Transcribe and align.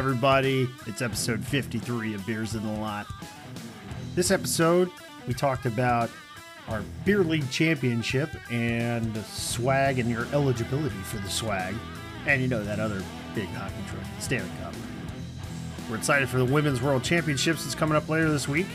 everybody? 0.00 0.66
It's 0.86 1.02
episode 1.02 1.44
53 1.44 2.14
of 2.14 2.24
Beers 2.24 2.54
in 2.54 2.62
the 2.62 2.80
Lot. 2.80 3.06
This 4.14 4.30
episode, 4.30 4.90
we 5.28 5.34
talked 5.34 5.66
about 5.66 6.08
our 6.68 6.82
Beer 7.04 7.22
League 7.22 7.50
Championship 7.50 8.30
and 8.50 9.14
swag 9.26 9.98
and 9.98 10.08
your 10.08 10.26
eligibility 10.32 10.96
for 11.02 11.18
the 11.18 11.28
swag. 11.28 11.74
And 12.26 12.40
you 12.40 12.48
know, 12.48 12.64
that 12.64 12.80
other 12.80 13.02
big 13.34 13.48
hockey 13.48 13.74
trophy, 13.90 14.06
Stanley 14.20 14.50
Cup. 14.62 14.72
We're 15.90 15.98
excited 15.98 16.30
for 16.30 16.38
the 16.38 16.46
Women's 16.46 16.80
World 16.80 17.04
Championships 17.04 17.64
that's 17.64 17.74
coming 17.74 17.94
up 17.94 18.08
later 18.08 18.30
this 18.30 18.48
week. 18.48 18.68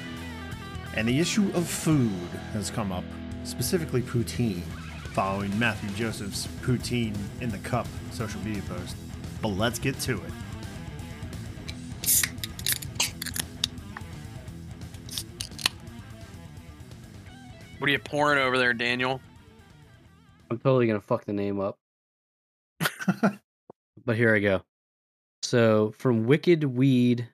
And 0.95 1.07
the 1.07 1.19
issue 1.19 1.49
of 1.55 1.67
food 1.67 2.11
has 2.53 2.69
come 2.69 2.91
up, 2.91 3.03
specifically 3.45 4.03
poutine, 4.03 4.61
following 5.15 5.57
Mathieu 5.57 5.89
Joseph's 5.95 6.47
poutine 6.61 7.17
in 7.41 7.49
the 7.49 7.57
cup 7.59 7.87
social 8.11 8.39
media 8.41 8.61
post. 8.69 8.95
But 9.41 9.49
let's 9.49 9.79
get 9.79 9.99
to 10.01 10.17
it. 10.17 10.31
What 17.77 17.89
are 17.89 17.91
you 17.91 17.99
pouring 17.99 18.39
over 18.39 18.57
there, 18.57 18.73
Daniel? 18.73 19.21
I'm 20.49 20.57
totally 20.59 20.87
gonna 20.87 21.01
fuck 21.01 21.25
the 21.25 21.33
name 21.33 21.59
up. 21.59 21.77
but 24.05 24.15
here 24.15 24.33
I 24.35 24.39
go. 24.39 24.61
So 25.43 25.93
from 25.97 26.25
Wicked 26.25 26.63
Weed 26.63 27.27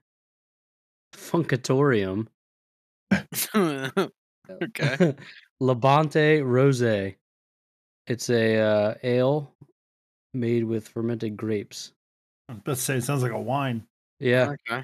Funkatorium, 1.13 2.27
okay. 3.55 4.09
Labonte 5.61 6.43
Rose. 6.43 7.13
It's 8.07 8.29
a 8.29 8.57
uh, 8.57 8.93
ale 9.03 9.53
made 10.33 10.63
with 10.63 10.87
fermented 10.87 11.37
grapes. 11.37 11.93
I 12.49 12.53
was 12.53 12.59
about 12.59 12.75
to 12.75 12.81
say, 12.81 12.95
it 12.97 13.03
sounds 13.03 13.21
like 13.23 13.31
a 13.31 13.39
wine. 13.39 13.83
Yeah, 14.19 14.53
Okay. 14.69 14.83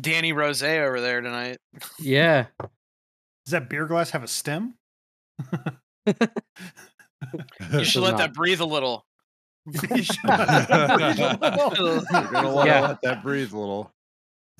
Danny 0.00 0.32
Rose 0.32 0.62
over 0.62 1.00
there 1.00 1.20
tonight. 1.20 1.58
yeah. 1.98 2.46
Does 3.46 3.52
that 3.52 3.68
beer 3.70 3.86
glass 3.86 4.10
have 4.10 4.22
a 4.24 4.28
stem? 4.28 4.74
You 6.06 6.14
should 7.84 8.02
let 8.02 8.10
not. 8.12 8.18
that 8.18 8.34
breathe 8.34 8.60
a 8.60 8.64
little. 8.66 9.04
You 9.90 10.02
should- 10.02 10.16
You're 10.24 10.36
gonna 10.36 11.38
want 12.52 12.68
to 12.68 12.80
let 12.80 13.00
that 13.04 13.20
breathe 13.22 13.52
a 13.52 13.58
little. 13.58 13.90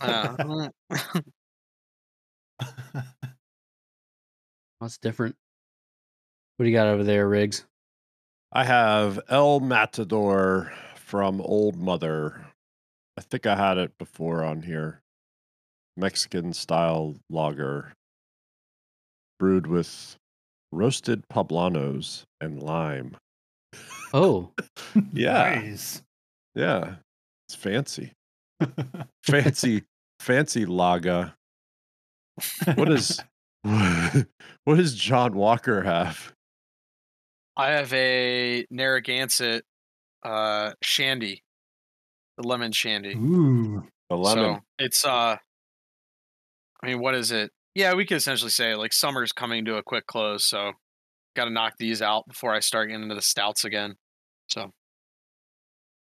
Uh, 0.01 0.69
That's 4.81 4.99
different. 4.99 5.37
What 6.57 6.65
do 6.65 6.71
you 6.71 6.77
got 6.77 6.87
over 6.89 7.05
there, 7.05 7.29
Riggs? 7.29 7.65
I 8.53 8.65
have 8.65 9.21
El 9.29 9.61
Matador 9.61 10.73
from 10.97 11.41
Old 11.41 11.77
Mother. 11.77 12.47
I 13.19 13.23
think 13.23 13.47
I 13.47 13.57
had 13.57 13.79
it 13.79 13.97
before 13.99 14.45
on 14.45 14.63
here. 14.63 15.03
Mexican 15.97 16.53
style 16.53 17.15
lager, 17.31 17.95
brewed 19.39 19.67
with 19.67 20.17
roasted 20.73 21.23
poblanos 21.33 22.25
and 22.41 22.63
lime. 22.63 23.17
Oh, 24.13 24.53
Yeah, 25.13 25.61
Nice. 25.61 26.03
yeah, 26.55 26.97
it's 27.49 27.55
fancy, 27.57 28.13
fancy, 29.25 29.85
fancy 30.21 30.65
lager. 30.67 31.35
What 32.75 32.91
is 32.91 33.21
what 33.63 34.77
does 34.77 34.95
John 34.95 35.35
Walker 35.35 35.83
have? 35.83 36.33
I 37.57 37.69
have 37.71 37.93
a 37.95 38.67
Narragansett 38.71 39.65
uh, 40.23 40.73
shandy, 40.83 41.43
the 42.37 42.47
lemon 42.47 42.73
shandy. 42.73 43.15
Ooh. 43.15 43.87
A 44.11 44.15
lemon. 44.17 44.57
So 44.57 44.61
it's 44.79 45.05
uh, 45.05 45.37
I 46.83 46.87
mean, 46.87 47.01
what 47.01 47.15
is 47.15 47.33
it? 47.33 47.51
Yeah, 47.77 47.93
we 47.93 48.07
could 48.07 48.17
essentially 48.17 48.51
say 48.51 48.75
like 48.75 48.95
summer's 48.95 49.33
coming 49.33 49.67
to 49.67 49.77
a 49.77 49.83
quick 49.83 50.07
close, 50.07 50.47
so 50.47 50.73
got 51.35 51.45
to 51.45 51.51
knock 51.51 51.75
these 51.79 52.01
out 52.01 52.27
before 52.27 52.55
I 52.55 52.61
start 52.61 52.89
getting 52.89 53.03
into 53.03 53.15
the 53.15 53.21
stouts 53.21 53.67
again. 53.67 53.97
So, 54.49 54.73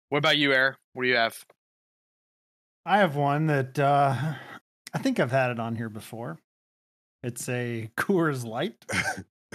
what 0.10 0.18
about 0.18 0.40
you, 0.40 0.52
Air? 0.52 0.78
What 0.94 1.04
do 1.04 1.10
you 1.10 1.16
have? 1.18 1.38
I 2.88 2.98
have 2.98 3.16
one 3.16 3.46
that 3.48 3.78
uh, 3.78 4.16
I 4.96 4.98
think 4.98 5.20
I've 5.20 5.30
had 5.30 5.52
it 5.52 5.60
on 5.60 5.76
here 5.76 5.90
before. 5.90 6.40
It's 7.22 7.48
a 7.48 7.92
Coors 7.98 8.44
Light. 8.44 8.84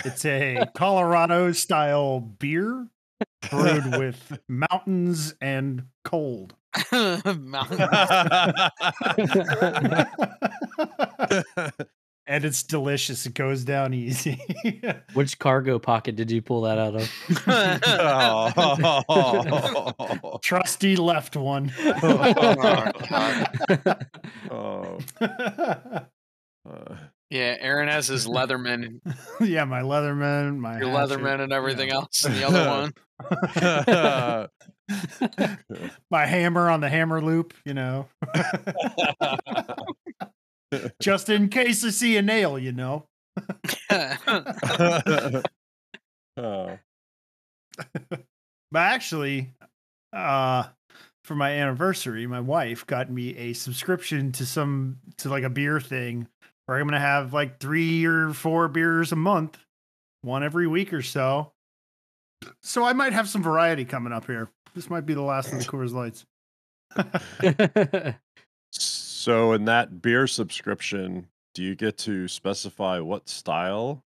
It's 0.05 0.25
a 0.25 0.67
Colorado 0.77 1.51
style 1.51 2.21
beer 2.21 2.87
brewed 3.51 3.97
with 3.99 4.39
mountains 4.49 5.35
and 5.41 5.87
cold. 6.05 6.55
Mountain- 6.93 7.89
and 12.27 12.45
it's 12.45 12.63
delicious. 12.63 13.27
It 13.27 13.35
goes 13.35 13.65
down 13.65 13.93
easy. 13.95 14.41
which 15.15 15.39
cargo 15.39 15.79
pocket 15.79 16.17
did 16.17 16.31
you 16.31 16.41
pull 16.43 16.63
that 16.63 16.79
out 16.79 16.97
of? 16.97 17.11
oh, 19.09 20.39
Trusty 20.43 20.97
left 20.97 21.37
one. 21.37 21.73
Oh, 24.51 24.99
uh, 25.21 26.97
yeah, 27.31 27.57
Aaron 27.61 27.89
has 27.89 28.07
his 28.07 28.27
Leatherman, 28.27 29.01
yeah, 29.41 29.65
my 29.65 29.81
Leatherman, 29.81 30.59
my 30.59 30.79
your 30.79 30.91
hatchet, 30.91 31.19
Leatherman, 31.19 31.41
and 31.41 31.53
everything 31.53 31.89
yeah. 31.89 31.95
else, 31.95 32.25
and 32.25 32.35
the 32.35 32.45
other 32.47 32.69
one. 32.69 32.93
my 36.11 36.27
hammer 36.27 36.71
on 36.71 36.81
the 36.81 36.89
hammer 36.89 37.21
loop, 37.21 37.55
you 37.65 37.75
know. 37.75 38.07
Just 41.01 41.29
in 41.29 41.49
case 41.49 41.85
I 41.85 41.91
see 41.91 42.17
a 42.17 42.23
nail, 42.23 42.59
you 42.59 42.73
know. 42.73 43.07
oh, 43.91 45.43
But 48.71 48.81
actually, 48.81 49.53
uh 50.13 50.65
for 51.25 51.35
my 51.35 51.53
anniversary, 51.53 52.27
my 52.27 52.41
wife 52.41 52.87
got 52.87 53.11
me 53.11 53.37
a 53.37 53.53
subscription 53.55 54.31
to 54.33 54.45
some 54.45 54.99
to 55.19 55.29
like 55.31 55.43
a 55.43 55.51
beer 55.51 55.81
thing 55.81 56.29
where 56.67 56.79
I'm 56.79 56.87
gonna 56.87 57.01
have 57.01 57.33
like 57.33 57.59
three 57.59 58.05
or 58.05 58.33
four 58.33 58.69
beers 58.69 59.13
a 59.13 59.17
month, 59.17 59.59
one 60.23 60.45
every 60.45 60.67
week 60.67 60.93
or 60.93 61.03
so. 61.03 61.53
So 62.63 62.85
I 62.85 62.93
might 62.93 63.13
have 63.13 63.29
some 63.29 63.43
variety 63.43 63.85
coming 63.85 64.13
up 64.13 64.27
here. 64.27 64.51
This 64.75 64.91
might 64.91 65.07
be 65.07 65.15
the 65.15 65.23
last 65.23 65.53
of 65.53 65.59
the 65.59 65.65
Coors 65.65 65.93
Lights. 65.93 66.27
so 69.25 69.53
in 69.55 69.65
that 69.65 70.03
beer 70.03 70.27
subscription, 70.27 71.29
do 71.55 71.63
you 71.63 71.75
get 71.75 71.97
to 71.99 72.29
specify 72.29 72.99
what 73.01 73.29
style 73.29 74.05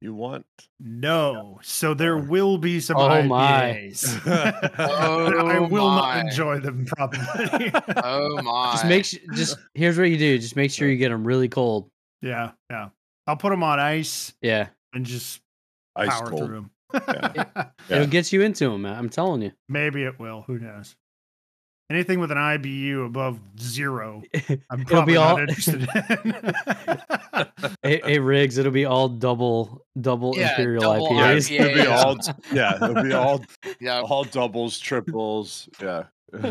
you 0.00 0.14
want? 0.14 0.46
No. 0.78 1.58
So 1.62 1.94
there 1.94 2.16
oh. 2.16 2.22
will 2.22 2.58
be 2.58 2.78
some 2.78 2.96
Oh, 2.96 3.22
my. 3.24 3.88
IPAs. 3.90 4.74
Oh, 4.78 5.48
I 5.48 5.58
will 5.58 5.90
my. 5.90 5.96
not 5.96 6.26
enjoy 6.26 6.60
them 6.60 6.84
probably. 6.86 7.20
oh 8.04 8.40
my! 8.42 8.72
just 8.72 8.86
make 8.86 9.04
sure. 9.04 9.20
Just 9.34 9.58
here's 9.74 9.98
what 9.98 10.10
you 10.10 10.16
do. 10.18 10.38
Just 10.38 10.54
make 10.54 10.70
sure 10.70 10.88
you 10.88 10.96
get 10.96 11.08
them 11.08 11.26
really 11.26 11.48
cold. 11.48 11.90
yeah, 12.20 12.52
yeah. 12.70 12.90
I'll 13.26 13.36
put 13.36 13.50
them 13.50 13.62
on 13.64 13.78
ice 13.80 14.32
Yeah, 14.42 14.68
and 14.92 15.04
just 15.06 15.40
Ice 15.96 16.08
power 16.08 16.26
cold. 16.30 16.46
through 16.46 16.54
them. 16.54 16.70
Yeah. 16.94 17.66
it'll 17.88 18.06
get 18.06 18.32
you 18.32 18.42
into 18.42 18.68
them. 18.68 18.84
I'm 18.86 19.08
telling 19.08 19.42
you. 19.42 19.52
Maybe 19.68 20.02
it 20.04 20.18
will. 20.20 20.42
Who 20.46 20.58
knows? 20.58 20.94
Anything 21.92 22.20
with 22.20 22.30
an 22.30 22.38
IBU 22.38 23.04
above 23.06 23.38
zero, 23.60 24.22
I'm 24.70 24.80
It'll 24.80 24.84
probably 24.86 25.12
be 25.14 25.18
not 25.18 25.40
interested 25.40 25.82
in. 25.82 25.88
Hey, 27.82 28.00
hey, 28.04 28.18
Riggs, 28.18 28.56
it'll 28.56 28.72
be 28.72 28.86
all 28.86 29.08
double, 29.10 29.84
double 30.00 30.34
Yeah, 30.36 30.50
imperial 30.52 30.80
double 30.82 31.10
IPAs. 31.10 31.50
Yeah, 31.50 31.62
it'll 31.64 31.82
be 31.82 31.86
all 31.88 32.16
yeah, 32.52 32.76
it'll 32.76 33.02
be 33.02 33.12
all 33.12 33.44
yeah, 33.80 34.00
all 34.00 34.24
doubles, 34.24 34.78
triples. 34.78 35.68
Yeah. 35.82 36.04
That's 36.32 36.48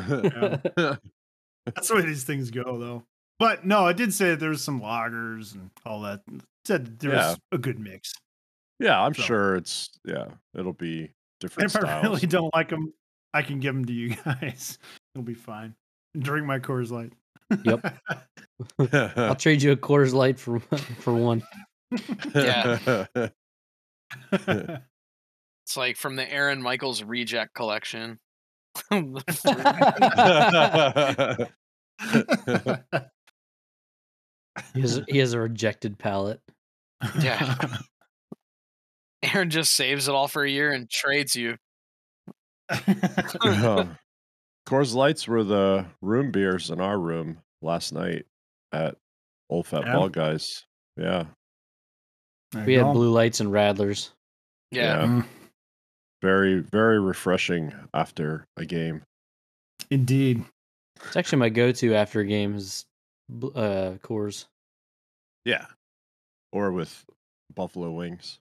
the 1.87 1.95
way 1.95 2.01
these 2.01 2.23
things 2.23 2.51
go, 2.51 2.77
though. 2.77 3.03
But 3.39 3.65
no, 3.65 3.87
I 3.87 3.93
did 3.93 4.13
say 4.13 4.29
that 4.31 4.39
there 4.39 4.49
was 4.49 4.63
some 4.63 4.79
loggers 4.79 5.53
and 5.53 5.71
all 5.85 6.01
that. 6.01 6.21
It 6.31 6.41
said 6.65 6.99
there 6.99 7.13
Yeah. 7.13 7.29
was 7.29 7.39
a 7.51 7.57
good 7.57 7.79
mix. 7.79 8.13
yeah, 8.79 9.01
I'm 9.01 9.13
So- 9.15 9.23
sure 9.23 9.55
it's 9.55 9.89
yeah, 10.05 10.25
it'll 10.55 10.73
be 10.73 10.99
And 11.01 11.09
different 11.39 11.75
if 11.75 11.83
I 11.83 12.01
really 12.01 12.27
don't 12.27 12.53
like 12.53 12.69
them, 12.69 12.93
I 13.33 13.41
can 13.41 13.59
give 13.59 13.73
them 13.73 13.85
to 13.85 13.93
you 13.93 14.15
guys. 14.25 14.77
It'll 15.13 15.23
be 15.23 15.33
fine. 15.33 15.75
Drink 16.17 16.45
my 16.45 16.59
Coors 16.59 16.91
Light. 16.91 17.13
Yep. 17.63 17.97
I'll 19.17 19.35
trade 19.35 19.61
you 19.61 19.71
a 19.71 19.77
Coors 19.77 20.13
Light 20.13 20.39
for 20.39 20.59
for 20.99 21.13
one. 21.13 21.43
Yeah. 22.33 23.05
it's 24.31 25.77
like 25.77 25.97
from 25.97 26.15
the 26.15 26.31
Aaron 26.31 26.61
Michaels 26.61 27.03
reject 27.03 27.53
collection. 27.53 28.19
He 34.73 34.81
has, 34.81 35.01
he 35.07 35.17
has 35.19 35.33
a 35.33 35.39
rejected 35.39 35.97
palette. 35.97 36.41
Yeah. 37.19 37.55
Aaron 39.23 39.49
just 39.49 39.73
saves 39.73 40.07
it 40.07 40.15
all 40.15 40.27
for 40.27 40.43
a 40.43 40.49
year 40.49 40.71
and 40.71 40.89
trades 40.89 41.35
you. 41.35 41.57
Oh. 43.43 43.89
Coors 44.67 44.93
Lights 44.93 45.27
were 45.27 45.43
the 45.43 45.85
room 46.01 46.31
beers 46.31 46.69
in 46.69 46.79
our 46.79 46.97
room 46.99 47.39
last 47.61 47.93
night 47.93 48.25
at 48.71 48.95
Old 49.49 49.65
Fat 49.67 49.83
Yeah. 49.85 49.93
Ball 49.95 50.09
Guys. 50.09 50.65
Yeah. 50.97 51.25
There 52.51 52.65
We 52.65 52.73
had 52.75 52.83
go. 52.83 52.93
blue 52.93 53.11
lights 53.11 53.39
and 53.39 53.49
Radlers. 53.51 54.11
Yeah. 54.71 55.01
Mm, 55.01 55.25
Very, 56.21 56.59
very 56.59 56.99
refreshing 56.99 57.73
after 57.93 58.45
a 58.57 58.65
game. 58.65 59.01
indeed. 59.89 60.43
It's 61.03 61.15
actually 61.17 61.39
my 61.39 61.49
go-to 61.49 61.95
after 61.95 62.19
a 62.19 62.25
game 62.25 62.55
is 62.55 62.85
bl- 63.27 63.57
uh, 63.57 63.93
Coors. 64.03 64.45
Yeah. 65.45 65.65
Or 66.51 66.71
with 66.71 67.03
buffalo 67.55 67.89
wings. 67.91 68.39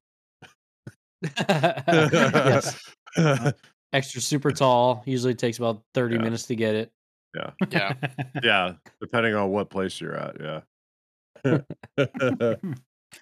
yes, 1.49 2.79
extra 3.93 4.21
super 4.21 4.51
tall. 4.53 5.03
Usually 5.07 5.35
takes 5.35 5.59
about 5.59 5.83
thirty 5.95 6.17
Yeah. 6.17 6.23
minutes 6.23 6.47
to 6.47 6.57
get 6.57 6.75
it. 6.75 6.93
Yeah. 7.35 7.51
yeah. 7.71 7.95
Yeah. 8.43 8.73
Depending 9.01 9.35
on 9.35 9.51
what 9.51 9.71
place 9.71 10.01
you're 10.01 10.17
at. 10.17 10.37
Yeah. 10.41 10.61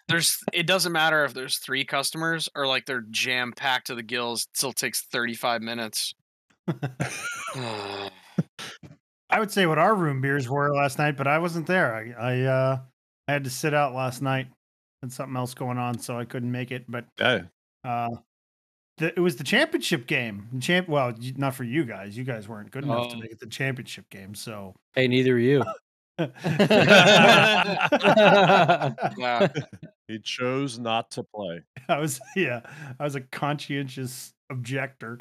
There's 0.09 0.39
it 0.53 0.67
doesn't 0.67 0.93
matter 0.93 1.25
if 1.25 1.33
there's 1.33 1.59
three 1.59 1.85
customers 1.85 2.47
or 2.55 2.67
like 2.67 2.85
they're 2.85 3.05
jam 3.11 3.53
packed 3.53 3.87
to 3.87 3.95
the 3.95 4.03
gills. 4.03 4.43
It 4.45 4.57
still 4.57 4.73
takes 4.73 5.03
35 5.07 5.63
minutes. 5.63 6.15
I 9.31 9.39
would 9.41 9.51
say 9.51 9.67
what 9.67 9.79
our 9.79 9.95
room 9.95 10.21
beers 10.21 10.49
were 10.49 10.75
last 10.75 10.99
night, 10.99 11.17
but 11.17 11.27
I 11.27 11.39
wasn't 11.39 11.67
there. 11.67 11.95
I 11.95 12.13
I, 12.33 12.41
uh, 12.43 12.79
I 13.29 13.33
had 13.33 13.45
to 13.45 13.51
sit 13.51 13.75
out 13.75 13.95
last 13.95 14.23
night. 14.23 14.49
and 15.03 15.13
something 15.13 15.37
else 15.37 15.55
going 15.55 15.79
on, 15.79 15.99
so 15.99 16.19
I 16.19 16.25
couldn't 16.25 16.51
make 16.51 16.71
it. 16.71 16.85
But 16.89 17.07
yeah. 17.19 17.43
uh, 17.85 18.09
the, 18.99 19.07
it 19.17 19.21
was 19.21 19.37
the 19.37 19.45
championship 19.45 20.07
game. 20.07 20.49
Champ. 20.61 20.89
Well, 20.89 21.15
not 21.37 21.55
for 21.55 21.65
you 21.65 21.85
guys. 21.85 22.17
You 22.17 22.25
guys 22.25 22.49
weren't 22.49 22.71
good 22.71 22.85
enough 22.85 23.09
to 23.11 23.17
Oh. 23.17 23.21
make 23.21 23.33
it 23.33 23.41
the 23.41 23.47
championship 23.47 24.09
game. 24.11 24.35
So. 24.35 24.75
Hey, 24.95 25.09
neither 25.09 25.35
are 25.35 25.39
you. 25.39 25.63
yeah. 29.17 29.49
He 30.09 30.19
chose 30.19 30.79
not 30.79 31.11
to 31.13 31.23
play. 31.23 31.63
I 31.89 31.99
was 31.99 32.21
yeah. 32.35 32.61
I 32.99 33.05
was 33.05 33.15
a 33.15 33.21
conscientious 33.21 34.33
objector. 34.51 35.17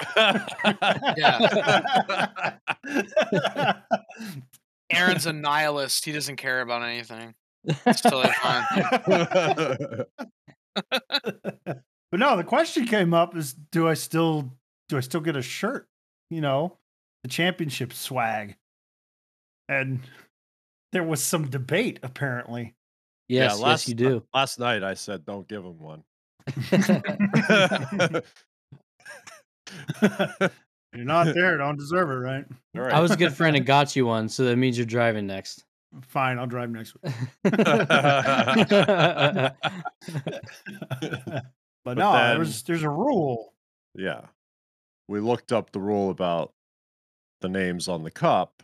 Yeah. 1.16 2.56
Aaron's 4.90 5.26
a 5.26 5.32
nihilist. 5.32 6.04
He 6.04 6.10
doesn't 6.12 6.36
care 6.36 6.60
about 6.62 6.82
anything. 6.82 7.34
It's 7.64 8.00
totally 8.00 8.32
fine. 8.42 8.64
but 12.10 12.20
no, 12.20 12.36
the 12.36 12.44
question 12.44 12.86
came 12.86 13.14
up 13.14 13.36
is 13.36 13.52
do 13.52 13.88
I 13.88 13.94
still 13.94 14.52
do 14.88 14.96
I 14.96 15.00
still 15.00 15.20
get 15.20 15.36
a 15.36 15.42
shirt? 15.42 15.88
You 16.30 16.40
know, 16.40 16.76
the 17.22 17.28
championship 17.28 17.92
swag. 17.92 18.56
And 19.68 20.00
there 20.92 21.04
was 21.04 21.22
some 21.22 21.50
debate 21.50 22.00
apparently. 22.02 22.74
yes, 23.28 23.60
yes, 23.60 23.88
you 23.88 23.94
do. 23.94 24.24
Last 24.32 24.58
night 24.58 24.82
I 24.82 24.94
said 24.94 25.26
don't 25.26 25.46
give 25.46 25.64
him 25.64 25.78
one. 25.78 26.04
You're 30.94 31.04
not 31.04 31.34
there, 31.34 31.58
don't 31.58 31.76
deserve 31.76 32.10
it, 32.10 32.14
right? 32.14 32.44
All 32.74 32.82
right. 32.82 32.92
I 32.92 33.00
was 33.00 33.10
a 33.10 33.16
good 33.16 33.34
friend 33.34 33.56
and 33.56 33.66
got 33.74 33.94
you 33.94 34.06
one, 34.06 34.28
so 34.28 34.44
that 34.44 34.56
means 34.56 34.78
you're 34.78 34.86
driving 34.86 35.26
next. 35.26 35.64
Fine, 36.02 36.38
I'll 36.38 36.46
drive 36.46 36.70
next 36.70 36.94
week. 37.02 37.12
but, 41.94 41.98
no, 41.98 42.12
then- 42.12 42.30
there 42.30 42.38
was 42.38 42.62
there's 42.62 42.82
a 42.82 42.90
rule. 42.90 43.54
Yeah. 43.94 44.26
We 45.08 45.20
looked 45.20 45.52
up 45.52 45.72
the 45.72 45.80
rule 45.80 46.10
about 46.10 46.52
the 47.40 47.48
names 47.48 47.88
on 47.88 48.02
the 48.02 48.10
cup. 48.10 48.62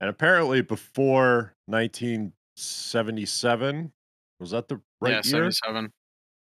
And 0.00 0.10
apparently 0.10 0.60
before 0.60 1.54
1977, 1.66 3.92
was 4.40 4.50
that 4.50 4.68
the 4.68 4.80
right 5.00 5.24
yeah, 5.24 5.24
year? 5.24 5.50
77. 5.50 5.92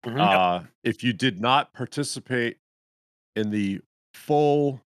Mhm. 0.05 0.19
Uh, 0.19 0.63
if 0.83 1.03
you 1.03 1.13
did 1.13 1.39
not 1.39 1.73
participate 1.73 2.57
in 3.35 3.51
the 3.51 3.81
full 4.13 4.81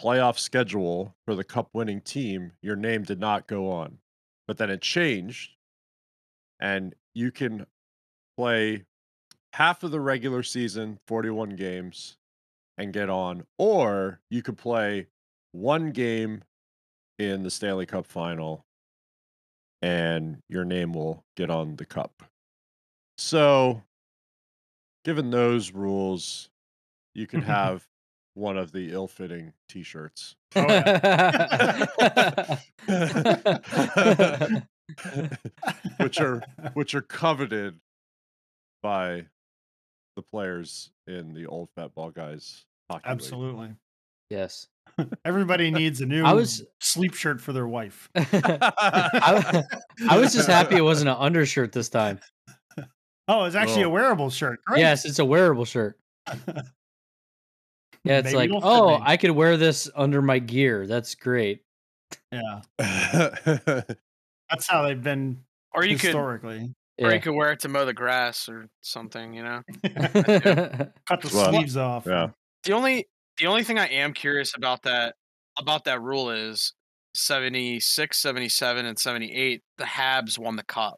playoff 0.00 0.38
schedule 0.38 1.16
for 1.24 1.34
the 1.34 1.44
cup 1.44 1.70
winning 1.72 2.00
team, 2.00 2.52
your 2.62 2.76
name 2.76 3.02
did 3.02 3.18
not 3.18 3.48
go 3.48 3.68
on. 3.70 3.98
But 4.46 4.58
then 4.58 4.70
it 4.70 4.82
changed, 4.82 5.56
and 6.60 6.94
you 7.14 7.32
can 7.32 7.66
play 8.36 8.84
half 9.52 9.82
of 9.82 9.90
the 9.90 10.00
regular 10.00 10.42
season, 10.42 10.98
41 11.06 11.50
games, 11.50 12.16
and 12.78 12.92
get 12.92 13.10
on, 13.10 13.44
or 13.58 14.20
you 14.30 14.42
could 14.42 14.56
play 14.56 15.06
one 15.52 15.90
game 15.90 16.42
in 17.18 17.42
the 17.42 17.50
Stanley 17.50 17.86
Cup 17.86 18.06
final, 18.06 18.64
and 19.82 20.38
your 20.48 20.64
name 20.64 20.92
will 20.92 21.24
get 21.36 21.50
on 21.50 21.76
the 21.76 21.84
cup. 21.84 22.22
So, 23.18 23.82
given 25.04 25.30
those 25.30 25.72
rules, 25.72 26.48
you 27.14 27.26
can 27.26 27.42
have 27.42 27.86
one 28.34 28.56
of 28.56 28.72
the 28.72 28.92
ill-fitting 28.92 29.52
T-shirts, 29.68 30.36
Oh, 30.56 30.62
which 35.98 36.20
are 36.20 36.42
which 36.74 36.94
are 36.94 37.02
coveted 37.02 37.78
by 38.82 39.26
the 40.16 40.22
players 40.22 40.90
in 41.06 41.32
the 41.34 41.46
old 41.46 41.68
fat 41.76 41.94
ball 41.94 42.10
guys 42.10 42.64
hockey 42.90 43.08
league. 43.08 43.12
Absolutely. 43.12 43.70
yes. 44.30 44.66
Everybody 45.24 45.70
needs 45.70 46.00
a 46.00 46.06
new 46.06 46.24
I 46.24 46.32
was- 46.32 46.64
sleep 46.80 47.14
shirt 47.14 47.40
for 47.40 47.52
their 47.52 47.66
wife. 47.68 48.10
I, 48.16 49.62
I 50.10 50.18
was 50.18 50.32
just 50.34 50.48
happy 50.48 50.76
it 50.76 50.82
wasn't 50.82 51.08
an 51.10 51.16
undershirt 51.18 51.72
this 51.72 51.88
time. 51.88 52.20
Oh, 53.28 53.44
it's 53.44 53.54
actually 53.56 53.82
a 53.82 53.86
Oh. 53.88 53.90
wearable 53.90 54.30
shirt. 54.30 54.62
Great. 54.66 54.80
Yes, 54.80 55.04
it's 55.04 55.18
a 55.20 55.24
wearable 55.24 55.64
shirt. 55.64 55.98
Yeah, 58.04 58.18
it's 58.18 58.32
Maybe 58.32 58.52
like, 58.52 58.62
oh. 58.64 58.98
I 59.00 59.16
could 59.16 59.30
wear 59.30 59.56
this 59.56 59.88
under 59.94 60.20
my 60.20 60.40
gear. 60.40 60.88
That's 60.88 61.14
great. 61.14 61.62
Yeah. 62.32 62.62
That's 62.76 64.66
how 64.66 64.82
they've 64.82 65.00
been 65.00 65.44
Or 65.72 65.84
you 65.84 65.96
could 65.96 66.12
historically. 66.98 67.04
or 67.06 67.08
Yeah. 67.10 67.14
you 67.16 67.20
could 67.20 67.34
wear 67.34 67.52
it 67.52 67.60
to 67.60 67.68
mow 67.68 67.84
the 67.84 67.94
grass 67.94 68.48
or 68.48 68.68
something, 68.82 69.32
you 69.34 69.42
know. 69.42 69.62
Cut 69.84 71.20
the 71.22 71.30
Well, 71.34 71.52
sleeves 71.52 71.76
off. 71.76 72.06
yeah. 72.06 72.28
The 72.64 72.72
only 72.72 73.08
the 73.38 73.46
only 73.46 73.64
thing 73.64 73.78
I 73.78 73.86
am 73.88 74.12
curious 74.12 74.54
about 74.56 74.82
that 74.82 75.14
about 75.58 75.84
that 75.84 76.00
rule 76.02 76.30
is 76.30 76.74
76, 77.14 78.18
77 78.18 78.86
and 78.86 78.98
78 78.98 79.62
the 79.78 79.84
Habs 79.84 80.38
won 80.38 80.56
the 80.56 80.64
cup. 80.64 80.96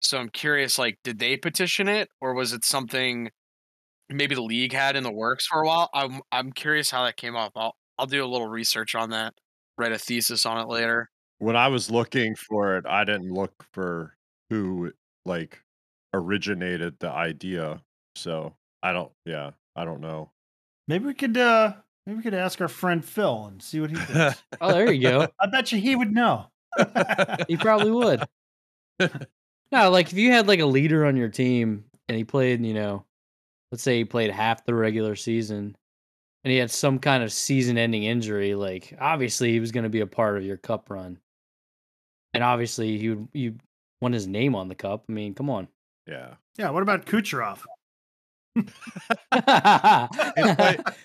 So 0.00 0.18
I'm 0.18 0.28
curious 0.30 0.78
like 0.78 0.98
did 1.04 1.18
they 1.18 1.36
petition 1.36 1.88
it 1.88 2.08
or 2.20 2.34
was 2.34 2.52
it 2.52 2.64
something 2.64 3.30
maybe 4.08 4.34
the 4.34 4.42
league 4.42 4.72
had 4.72 4.96
in 4.96 5.02
the 5.04 5.12
works 5.12 5.46
for 5.46 5.62
a 5.62 5.66
while? 5.66 5.90
I'm 5.94 6.20
I'm 6.32 6.52
curious 6.52 6.90
how 6.90 7.04
that 7.04 7.16
came 7.16 7.36
up. 7.36 7.52
I'll 7.56 7.74
I'll 7.98 8.06
do 8.06 8.24
a 8.24 8.26
little 8.26 8.48
research 8.48 8.94
on 8.94 9.10
that. 9.10 9.34
Write 9.76 9.92
a 9.92 9.98
thesis 9.98 10.46
on 10.46 10.58
it 10.58 10.68
later. 10.68 11.08
when 11.38 11.56
I 11.56 11.68
was 11.68 11.90
looking 11.90 12.34
for 12.36 12.76
it, 12.78 12.86
I 12.86 13.04
didn't 13.04 13.30
look 13.32 13.52
for 13.72 14.16
who 14.50 14.92
like 15.24 15.62
originated 16.14 16.98
the 16.98 17.10
idea. 17.10 17.82
So 18.16 18.54
I 18.82 18.92
don't. 18.92 19.12
Yeah, 19.24 19.50
I 19.76 19.84
don't 19.84 20.00
know. 20.00 20.30
Maybe 20.86 21.06
we 21.06 21.14
could 21.14 21.36
uh 21.36 21.74
maybe 22.06 22.16
we 22.16 22.22
could 22.22 22.34
ask 22.34 22.60
our 22.60 22.68
friend 22.68 23.04
Phil 23.04 23.46
and 23.46 23.62
see 23.62 23.80
what 23.80 23.90
he 23.90 23.96
thinks. 23.96 24.42
oh, 24.60 24.72
there 24.72 24.92
you 24.92 25.02
go. 25.02 25.28
I 25.40 25.46
bet 25.46 25.72
you 25.72 25.80
he 25.80 25.96
would 25.96 26.12
know. 26.12 26.46
He 27.48 27.56
probably 27.56 27.90
would. 27.90 28.24
no, 29.72 29.90
like 29.90 30.12
if 30.12 30.18
you 30.18 30.32
had 30.32 30.46
like 30.46 30.60
a 30.60 30.66
leader 30.66 31.04
on 31.06 31.16
your 31.16 31.28
team 31.28 31.84
and 32.08 32.16
he 32.16 32.24
played, 32.24 32.64
you 32.64 32.74
know, 32.74 33.04
let's 33.72 33.82
say 33.82 33.98
he 33.98 34.04
played 34.04 34.30
half 34.30 34.64
the 34.64 34.74
regular 34.74 35.16
season 35.16 35.76
and 36.44 36.52
he 36.52 36.58
had 36.58 36.70
some 36.70 36.98
kind 36.98 37.22
of 37.22 37.32
season 37.32 37.78
ending 37.78 38.04
injury, 38.04 38.54
like 38.54 38.96
obviously 39.00 39.50
he 39.50 39.60
was 39.60 39.72
going 39.72 39.84
to 39.84 39.90
be 39.90 40.00
a 40.00 40.06
part 40.06 40.36
of 40.36 40.44
your 40.44 40.56
cup 40.56 40.90
run. 40.90 41.18
And 42.34 42.44
obviously 42.44 42.98
he 42.98 43.08
would 43.10 43.28
you 43.32 43.56
want 44.00 44.14
his 44.14 44.26
name 44.26 44.54
on 44.54 44.68
the 44.68 44.74
cup. 44.74 45.04
I 45.08 45.12
mean, 45.12 45.34
come 45.34 45.50
on. 45.50 45.68
yeah. 46.06 46.34
yeah, 46.56 46.70
what 46.70 46.82
about 46.82 47.06
Kucherov? 47.06 47.60
well, 48.56 48.64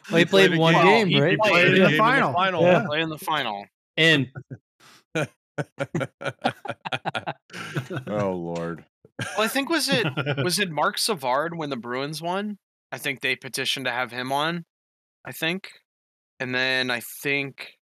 he 0.09 0.17
he 0.17 0.25
played 0.25 0.29
played 0.29 0.57
one 0.57 0.73
game. 0.73 0.83
game, 0.83 1.07
He 1.09 1.21
right? 1.21 1.37
played 1.37 1.67
in 1.67 1.73
a 1.81 1.85
the 1.85 1.89
game 1.89 1.97
final. 1.97 2.61
Yeah. 2.63 2.83
Play 2.85 3.01
in 3.01 3.09
the 3.09 3.17
final. 3.17 3.65
And 3.97 4.27
oh 8.07 8.31
Lord. 8.31 8.85
Well, 9.19 9.45
I 9.45 9.47
think 9.47 9.69
was 9.69 9.89
it 9.89 10.07
was 10.43 10.59
it 10.59 10.71
Marc 10.71 10.97
Savard 10.97 11.55
when 11.55 11.69
the 11.69 11.77
Bruins 11.77 12.21
won? 12.21 12.57
I 12.91 12.97
think 12.97 13.21
they 13.21 13.35
petitioned 13.35 13.85
to 13.85 13.91
have 13.91 14.11
him 14.11 14.31
on. 14.31 14.65
I 15.25 15.31
think, 15.31 15.69
and 16.39 16.53
then 16.55 16.89
I 16.89 17.01
think 17.21 17.73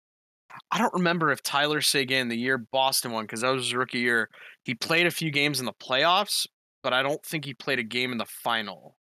I 0.72 0.78
don't 0.78 0.94
remember 0.94 1.30
if 1.30 1.42
Tyler 1.42 1.80
Seguin 1.80 2.28
the 2.28 2.36
year 2.36 2.58
Boston 2.58 3.12
won 3.12 3.24
because 3.24 3.42
that 3.42 3.50
was 3.50 3.64
his 3.64 3.74
rookie 3.74 4.00
year. 4.00 4.28
He 4.70 4.76
played 4.76 5.08
a 5.08 5.10
few 5.10 5.32
games 5.32 5.58
in 5.58 5.66
the 5.66 5.72
playoffs, 5.72 6.46
but 6.84 6.92
I 6.92 7.02
don't 7.02 7.20
think 7.24 7.44
he 7.44 7.54
played 7.54 7.80
a 7.80 7.82
game 7.82 8.12
in 8.12 8.18
the 8.18 8.24
final. 8.24 8.94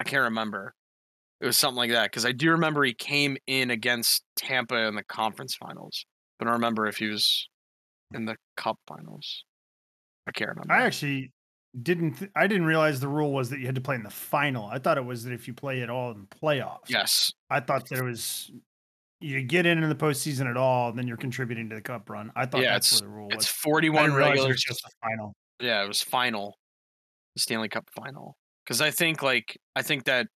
I 0.00 0.04
can't 0.04 0.22
remember. 0.22 0.74
It 1.42 1.44
was 1.44 1.58
something 1.58 1.76
like 1.76 1.90
that 1.90 2.04
because 2.04 2.24
I 2.24 2.32
do 2.32 2.50
remember 2.52 2.82
he 2.84 2.94
came 2.94 3.36
in 3.46 3.68
against 3.70 4.24
Tampa 4.34 4.76
in 4.86 4.94
the 4.94 5.04
conference 5.04 5.56
finals. 5.56 6.06
but 6.38 6.46
I 6.48 6.52
don't 6.52 6.58
remember 6.58 6.86
if 6.86 6.96
he 6.96 7.08
was 7.08 7.50
in 8.14 8.24
the 8.24 8.36
cup 8.56 8.78
finals. 8.86 9.44
I 10.26 10.32
can't 10.32 10.48
remember. 10.48 10.72
I 10.72 10.86
actually 10.86 11.32
didn't. 11.82 12.14
Th- 12.14 12.30
I 12.34 12.46
didn't 12.46 12.64
realize 12.64 12.98
the 13.00 13.08
rule 13.08 13.30
was 13.30 13.50
that 13.50 13.60
you 13.60 13.66
had 13.66 13.74
to 13.74 13.82
play 13.82 13.96
in 13.96 14.04
the 14.04 14.08
final. 14.08 14.64
I 14.64 14.78
thought 14.78 14.96
it 14.96 15.04
was 15.04 15.24
that 15.24 15.34
if 15.34 15.46
you 15.46 15.52
play 15.52 15.82
at 15.82 15.90
all 15.90 16.12
in 16.12 16.22
the 16.22 16.36
playoffs. 16.38 16.88
yes. 16.88 17.30
I 17.50 17.60
thought 17.60 17.90
that 17.90 17.98
it 17.98 18.04
was 18.04 18.50
you 19.20 19.42
get 19.42 19.66
in 19.66 19.82
in 19.82 19.88
the 19.88 19.94
postseason 19.94 20.48
at 20.50 20.56
all, 20.56 20.92
then 20.92 21.06
you're 21.06 21.16
contributing 21.16 21.68
to 21.70 21.74
the 21.76 21.80
cup 21.82 22.10
run. 22.10 22.30
I 22.36 22.46
thought 22.46 22.62
Yeah, 22.62 22.72
that's 22.72 22.92
it's 22.92 23.00
where 23.00 23.08
the 23.10 23.14
rule 23.14 23.28
It's 23.30 23.36
was. 23.36 23.46
I 23.48 23.70
41 23.70 24.02
didn't 24.04 24.16
it 24.16 24.18
regular. 24.18 24.48
was 24.48 24.62
just 24.62 24.82
the 24.82 24.90
final. 25.02 25.34
Yeah, 25.60 25.82
it 25.84 25.88
was 25.88 26.02
final, 26.02 26.58
the 27.34 27.40
Stanley 27.40 27.68
Cup 27.68 27.88
final. 27.94 28.36
Because 28.64 28.80
I 28.80 28.90
think 28.90 29.22
like 29.22 29.56
I 29.76 29.82
think 29.82 30.04
that 30.04 30.26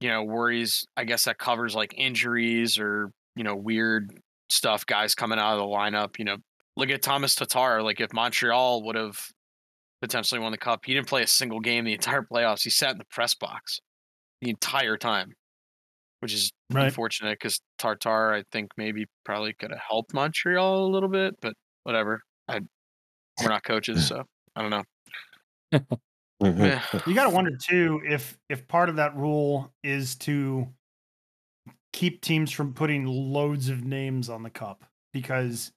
you 0.00 0.08
know 0.08 0.22
worries. 0.22 0.84
I 0.96 1.04
guess 1.04 1.24
that 1.24 1.38
covers 1.38 1.74
like 1.74 1.94
injuries 1.96 2.78
or 2.78 3.10
you 3.36 3.44
know 3.44 3.56
weird 3.56 4.10
stuff. 4.48 4.86
Guys 4.86 5.14
coming 5.14 5.38
out 5.38 5.54
of 5.54 5.58
the 5.60 5.64
lineup. 5.66 6.18
You 6.18 6.24
know, 6.26 6.36
look 6.76 6.90
at 6.90 7.02
Thomas 7.02 7.34
Tatar. 7.34 7.82
Like 7.82 8.00
if 8.00 8.12
Montreal 8.12 8.82
would 8.84 8.96
have 8.96 9.18
potentially 10.02 10.40
won 10.40 10.52
the 10.52 10.58
cup, 10.58 10.84
he 10.86 10.94
didn't 10.94 11.08
play 11.08 11.22
a 11.22 11.26
single 11.26 11.60
game 11.60 11.84
the 11.84 11.92
entire 11.94 12.22
playoffs. 12.22 12.62
He 12.62 12.70
sat 12.70 12.92
in 12.92 12.98
the 12.98 13.04
press 13.10 13.34
box 13.34 13.80
the 14.40 14.50
entire 14.50 14.96
time, 14.96 15.32
which 16.20 16.32
is 16.34 16.52
Right. 16.70 16.84
unfortunate 16.86 17.38
because 17.40 17.60
Tatar 17.78 18.32
I 18.32 18.44
think 18.52 18.70
maybe 18.76 19.06
probably 19.24 19.52
could 19.54 19.70
have 19.70 19.80
helped 19.80 20.14
Montreal 20.14 20.86
a 20.86 20.90
little 20.90 21.08
bit, 21.08 21.34
but 21.40 21.54
whatever. 21.84 22.22
I 22.48 22.60
we're 23.42 23.48
not 23.48 23.64
coaches, 23.64 24.06
so 24.08 24.24
I 24.56 24.62
don't 24.62 24.70
know. 24.70 24.84
Mhm. 26.42 26.58
Yeah. 26.58 27.00
You 27.06 27.14
got 27.14 27.24
to 27.24 27.30
wonder 27.30 27.56
too 27.56 28.00
if 28.04 28.38
if 28.48 28.66
part 28.68 28.88
of 28.88 28.96
that 28.96 29.14
rule 29.16 29.72
is 29.82 30.16
to 30.16 30.66
keep 31.92 32.20
teams 32.22 32.50
from 32.52 32.72
putting 32.72 33.04
loads 33.06 33.68
of 33.68 33.84
names 33.84 34.28
on 34.28 34.42
the 34.42 34.50
cup 34.50 34.84
because 35.12 35.72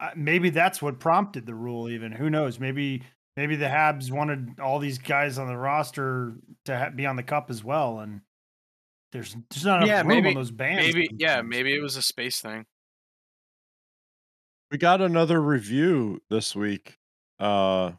uh, 0.00 0.10
maybe 0.16 0.50
that's 0.50 0.80
what 0.82 0.98
prompted 0.98 1.46
the 1.46 1.54
rule. 1.54 1.88
Even 1.88 2.10
who 2.12 2.30
knows? 2.30 2.58
Maybe 2.58 3.02
maybe 3.36 3.54
the 3.56 3.66
Habs 3.66 4.10
wanted 4.10 4.58
all 4.60 4.78
these 4.78 4.98
guys 4.98 5.38
on 5.38 5.46
the 5.46 5.56
roster 5.56 6.34
to 6.64 6.78
ha- 6.78 6.90
be 6.90 7.06
on 7.06 7.16
the 7.16 7.22
cup 7.22 7.50
as 7.50 7.62
well, 7.62 8.00
and 8.00 8.20
there's 9.12 9.36
there's 9.50 9.64
not 9.64 9.76
enough 9.78 9.88
Yeah, 9.88 10.00
room 10.00 10.08
maybe- 10.08 10.28
on 10.30 10.34
those 10.34 10.50
bands. 10.50 10.86
Maybe 10.86 11.08
yeah, 11.18 11.36
sometimes. 11.36 11.48
maybe 11.50 11.74
it 11.76 11.82
was 11.82 11.96
a 11.96 12.02
space 12.02 12.40
thing. 12.40 12.64
We 14.70 14.78
got 14.78 15.00
another 15.00 15.40
review 15.40 16.22
this 16.30 16.56
week. 16.56 16.98
Uh 17.38 17.92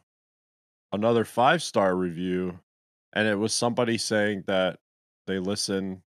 another 0.92 1.24
five 1.24 1.62
star 1.62 1.94
review. 1.94 2.58
And 3.12 3.28
it 3.28 3.36
was 3.38 3.54
somebody 3.54 3.96
saying 3.98 4.44
that 4.48 4.78
they 5.26 5.38
listen. 5.38 6.02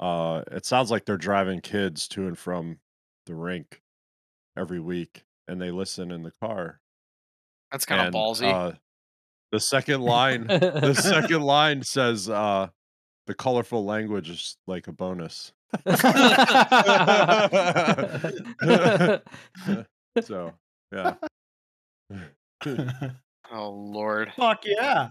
Uh 0.00 0.42
it 0.50 0.64
sounds 0.64 0.90
like 0.90 1.04
they're 1.04 1.16
driving 1.18 1.60
kids 1.60 2.08
to 2.08 2.26
and 2.26 2.38
from 2.38 2.78
the 3.26 3.34
rink 3.34 3.82
every 4.56 4.80
week 4.80 5.24
and 5.48 5.60
they 5.60 5.70
listen 5.70 6.10
in 6.10 6.22
the 6.22 6.32
car. 6.42 6.80
That's 7.70 7.84
kind 7.84 8.06
of 8.08 8.14
ballsy. 8.14 8.50
Uh, 8.50 8.72
the 9.52 9.60
second 9.60 10.00
line 10.02 10.46
the 10.46 10.94
second 10.94 11.42
line 11.42 11.82
says 11.82 12.30
uh 12.30 12.68
the 13.26 13.34
colorful 13.34 13.84
language 13.84 14.30
is 14.30 14.56
like 14.66 14.88
a 14.88 14.92
bonus. 14.92 15.52
So 20.22 20.52
yeah. 20.92 21.14
oh 23.52 23.70
lord. 23.70 24.32
Fuck 24.36 24.62
yeah! 24.64 25.08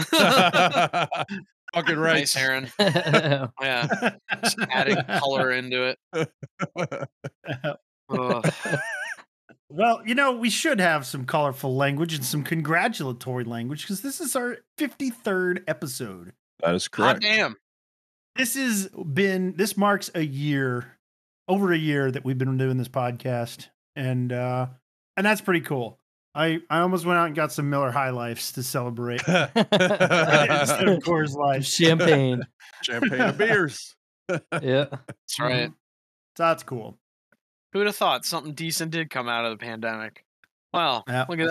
Fucking 1.74 1.98
right. 1.98 2.14
Nice, 2.14 2.36
Aaron. 2.36 2.68
Yeah, 2.78 3.46
just 4.42 4.56
adding 4.70 4.96
color 5.18 5.52
into 5.52 5.94
it. 5.94 5.98
Ugh. 8.10 8.52
Well, 9.68 10.02
you 10.04 10.16
know, 10.16 10.32
we 10.32 10.50
should 10.50 10.80
have 10.80 11.06
some 11.06 11.24
colorful 11.24 11.76
language 11.76 12.12
and 12.12 12.24
some 12.24 12.42
congratulatory 12.42 13.44
language 13.44 13.82
because 13.82 14.00
this 14.00 14.20
is 14.20 14.34
our 14.34 14.58
53rd 14.78 15.62
episode. 15.68 16.32
That 16.62 16.74
is 16.74 16.84
Hot 16.84 16.92
correct. 16.92 17.22
damn. 17.22 17.56
This 18.36 18.54
has 18.54 18.88
been 18.88 19.54
this 19.56 19.76
marks 19.76 20.10
a 20.14 20.22
year, 20.24 20.96
over 21.48 21.72
a 21.72 21.78
year 21.78 22.10
that 22.10 22.24
we've 22.24 22.38
been 22.38 22.56
doing 22.56 22.76
this 22.78 22.88
podcast, 22.88 23.68
and 23.96 24.32
uh 24.32 24.66
and 25.16 25.26
that's 25.26 25.40
pretty 25.40 25.60
cool. 25.62 25.98
I 26.34 26.60
I 26.70 26.78
almost 26.80 27.04
went 27.04 27.18
out 27.18 27.26
and 27.26 27.34
got 27.34 27.52
some 27.52 27.68
Miller 27.70 27.90
High 27.90 28.10
Lifes 28.10 28.52
to 28.52 28.62
celebrate 28.62 29.20
instead 29.26 29.50
of 29.58 29.66
Coors 31.02 31.34
Light. 31.34 31.64
Champagne. 31.64 32.42
Champagne 32.82 33.20
and 33.20 33.36
beers. 33.38 33.96
Yeah. 34.62 34.86
That's 34.90 35.40
right. 35.40 35.70
So 36.36 36.44
that's 36.44 36.62
cool. 36.62 36.96
Who'd 37.72 37.86
have 37.86 37.96
thought 37.96 38.24
something 38.24 38.54
decent 38.54 38.92
did 38.92 39.10
come 39.10 39.28
out 39.28 39.44
of 39.44 39.50
the 39.58 39.64
pandemic? 39.64 40.24
Wow, 40.72 41.02
Yeah. 41.08 41.26
look 41.28 41.40
at 41.40 41.48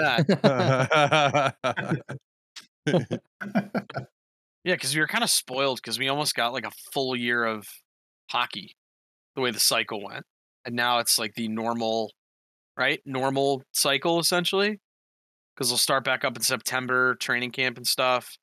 that. 2.86 4.10
Yeah, 4.64 4.76
because 4.76 4.94
we 4.94 5.00
were 5.02 5.08
kind 5.08 5.24
of 5.24 5.30
spoiled 5.30 5.78
because 5.78 5.98
we 5.98 6.10
almost 6.10 6.36
got 6.36 6.54
like 6.54 6.66
a 6.66 6.72
full 6.94 7.16
year 7.16 7.46
of 7.46 7.68
hockey, 8.30 8.76
the 9.36 9.42
way 9.42 9.52
the 9.52 9.60
cycle 9.60 10.04
went, 10.04 10.26
and 10.66 10.76
now 10.76 11.00
it's 11.00 11.18
like 11.18 11.34
the 11.36 11.48
normal, 11.48 12.12
right? 12.78 13.00
Normal 13.06 13.64
cycle 13.74 14.20
essentially, 14.20 14.80
because 15.56 15.70
they'll 15.70 15.78
start 15.78 16.04
back 16.04 16.26
up 16.26 16.36
in 16.36 16.44
September, 16.44 17.16
training 17.16 17.52
camp 17.52 17.78
and 17.78 17.88
stuff. 17.88 18.38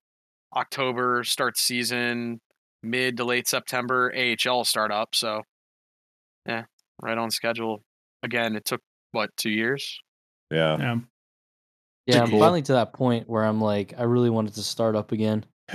October 0.54 1.22
starts 1.24 1.60
season, 1.60 2.40
mid 2.82 3.18
to 3.18 3.24
late 3.24 3.46
September, 3.46 4.12
AHL 4.16 4.56
will 4.56 4.64
start 4.64 4.90
up. 4.90 5.14
So, 5.14 5.42
yeah, 6.46 6.64
right 7.02 7.18
on 7.18 7.30
schedule. 7.30 7.82
Again, 8.22 8.56
it 8.56 8.64
took 8.64 8.80
what 9.12 9.30
two 9.36 9.50
years? 9.50 10.00
yeah. 10.50 10.78
Yeah. 10.78 10.96
Yeah, 12.06 12.22
I'm 12.22 12.30
cool. 12.30 12.38
finally 12.38 12.62
to 12.62 12.74
that 12.74 12.92
point 12.92 13.28
where 13.28 13.44
I'm 13.44 13.60
like, 13.60 13.94
I 13.98 14.04
really 14.04 14.30
wanted 14.30 14.54
to 14.54 14.62
start 14.62 14.94
up 14.94 15.10
again. 15.10 15.44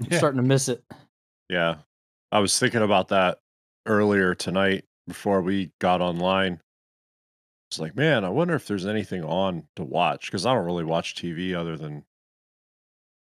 I'm 0.00 0.06
Yeah. 0.10 0.18
starting 0.18 0.40
to 0.40 0.46
miss 0.46 0.68
it. 0.68 0.84
Yeah. 1.48 1.76
I 2.32 2.38
was 2.40 2.58
thinking 2.58 2.82
about 2.82 3.08
that 3.08 3.38
earlier 3.86 4.34
tonight 4.34 4.84
before 5.06 5.40
we 5.42 5.72
got 5.80 6.00
online. 6.00 6.60
It's 7.70 7.78
like, 7.78 7.94
man, 7.96 8.24
I 8.24 8.28
wonder 8.28 8.54
if 8.54 8.66
there's 8.66 8.86
anything 8.86 9.22
on 9.24 9.66
to 9.76 9.84
watch 9.84 10.26
because 10.26 10.46
I 10.46 10.54
don't 10.54 10.64
really 10.64 10.84
watch 10.84 11.14
TV 11.14 11.54
other 11.54 11.76
than 11.76 12.04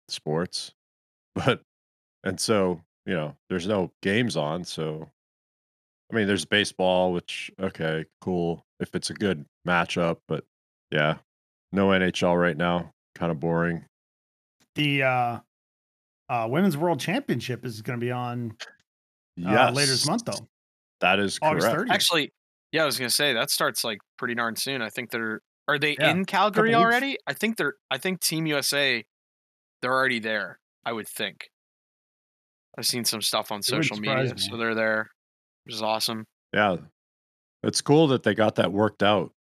sports. 0.08 0.72
But, 1.34 1.62
and 2.24 2.38
so, 2.38 2.82
you 3.06 3.14
know, 3.14 3.34
there's 3.48 3.66
no 3.66 3.90
games 4.02 4.36
on. 4.36 4.64
So, 4.64 5.08
I 6.12 6.14
mean, 6.14 6.26
there's 6.26 6.44
baseball, 6.44 7.10
which, 7.14 7.50
okay, 7.58 8.04
cool 8.20 8.66
if 8.80 8.94
it's 8.94 9.08
a 9.08 9.14
good 9.14 9.46
matchup. 9.66 10.18
But 10.28 10.44
yeah, 10.90 11.16
no 11.72 11.88
NHL 11.88 12.38
right 12.38 12.56
now. 12.56 12.92
Kind 13.14 13.32
of 13.32 13.40
boring. 13.40 13.86
The 14.74 15.02
uh 15.04 15.38
uh 16.32 16.48
Women's 16.48 16.76
World 16.76 16.98
Championship 17.00 17.64
is 17.66 17.82
going 17.82 17.98
to 17.98 18.04
be 18.04 18.10
on 18.10 18.52
uh, 18.62 19.50
Yeah. 19.50 19.70
later 19.70 19.92
this 19.92 20.06
month 20.06 20.24
though. 20.24 20.48
That 21.00 21.18
is 21.18 21.38
August 21.42 21.66
correct. 21.68 21.88
30th. 21.90 21.94
Actually, 21.94 22.32
yeah, 22.72 22.82
I 22.82 22.86
was 22.86 22.96
gonna 22.98 23.10
say 23.10 23.32
that 23.34 23.50
starts 23.50 23.84
like 23.84 23.98
pretty 24.18 24.34
darn 24.34 24.56
soon. 24.56 24.80
I 24.82 24.88
think 24.88 25.10
they're 25.10 25.40
are 25.68 25.78
they 25.78 25.96
Yeah, 25.98 26.10
in 26.10 26.24
Calgary 26.24 26.70
weeks. 26.70 26.78
already? 26.78 27.16
I 27.26 27.34
think 27.34 27.56
they're 27.56 27.74
I 27.90 27.98
think 27.98 28.20
Team 28.20 28.46
USA 28.46 29.04
they're 29.82 29.92
already 29.92 30.20
there, 30.20 30.58
I 30.84 30.92
would 30.92 31.08
think. 31.08 31.48
I've 32.78 32.86
seen 32.86 33.04
some 33.04 33.20
stuff 33.20 33.50
on 33.52 33.58
It 33.58 33.64
social 33.64 33.96
media, 33.98 34.28
surprise 34.28 34.46
so 34.48 34.56
they're 34.56 34.74
there, 34.74 35.10
which 35.64 35.74
is 35.74 35.82
awesome. 35.82 36.24
Yeah. 36.54 36.76
It's 37.64 37.80
cool 37.82 38.06
that 38.08 38.22
they 38.22 38.34
got 38.34 38.54
that 38.56 38.72
worked 38.72 39.02
out. 39.02 39.32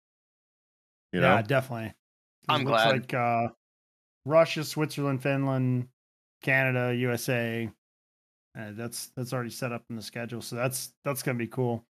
You 1.13 1.21
yeah, 1.21 1.37
know? 1.37 1.43
definitely. 1.43 1.89
'Cause 1.89 2.47
I'm 2.49 2.61
it 2.63 2.65
looks 2.71 2.83
glad. 2.83 2.91
Like 2.93 3.15
uh, 3.15 3.49
Russia, 4.25 4.65
Switzerland, 4.65 5.23
Finland, 5.23 5.89
Canada, 6.43 6.95
USA. 6.97 7.69
Uh, 8.59 8.71
that's 8.73 9.11
that's 9.17 9.33
already 9.33 9.51
set 9.51 9.73
up 9.73 9.85
in 9.91 9.97
the 9.97 10.03
schedule, 10.03 10.43
so 10.43 10.57
that's 10.57 10.93
that's 11.05 11.23
gonna 11.23 11.39
be 11.39 11.47
cool. 11.47 11.85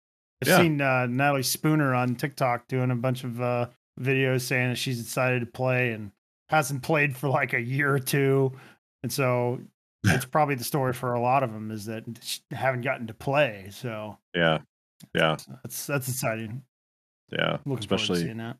I've 0.42 0.48
Yeah. 0.48 0.56
seen 0.58 0.80
uh, 0.80 1.06
Natalie 1.06 1.42
Spooner 1.42 1.94
on 1.94 2.14
TikTok 2.16 2.66
doing 2.68 2.90
a 2.90 2.96
bunch 2.96 3.24
of 3.24 3.40
uh, 3.40 3.68
videos 4.00 4.42
saying 4.42 4.70
that 4.70 4.76
she's 4.76 5.00
excited 5.00 5.40
to 5.40 5.46
play 5.46 5.92
and 5.92 6.10
hasn't 6.48 6.82
played 6.82 7.16
for 7.16 7.28
like 7.28 7.52
a 7.52 7.60
year 7.60 7.92
or 7.94 7.98
two, 8.00 8.52
and 9.02 9.12
so 9.12 9.60
it's 10.04 10.24
probably 10.24 10.54
the 10.54 10.64
story 10.64 10.92
for 10.92 11.14
a 11.14 11.20
lot 11.20 11.42
of 11.42 11.52
them 11.52 11.70
is 11.70 11.84
that 11.86 12.04
she 12.22 12.40
haven't 12.52 12.82
gotten 12.82 13.06
to 13.08 13.14
play. 13.14 13.68
So 13.70 14.16
Yeah. 14.34 14.58
Yeah. 15.14 15.36
that's 15.62 15.86
that's 15.86 16.08
exciting. 16.08 16.62
Yeah. 17.30 17.58
Looking 17.64 17.64
forward 17.66 17.76
to 17.82 17.94
Especially 17.94 18.20
seeing 18.22 18.36
that 18.38 18.56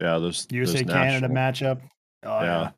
yeah, 0.00 0.18
those 0.18 0.46
USA 0.50 0.82
those 0.82 0.92
Canada 0.94 1.28
national- 1.28 1.76
matchup. 1.76 1.82
Oh, 2.24 2.40
Yeah. 2.40 2.60
yeah. 2.60 2.70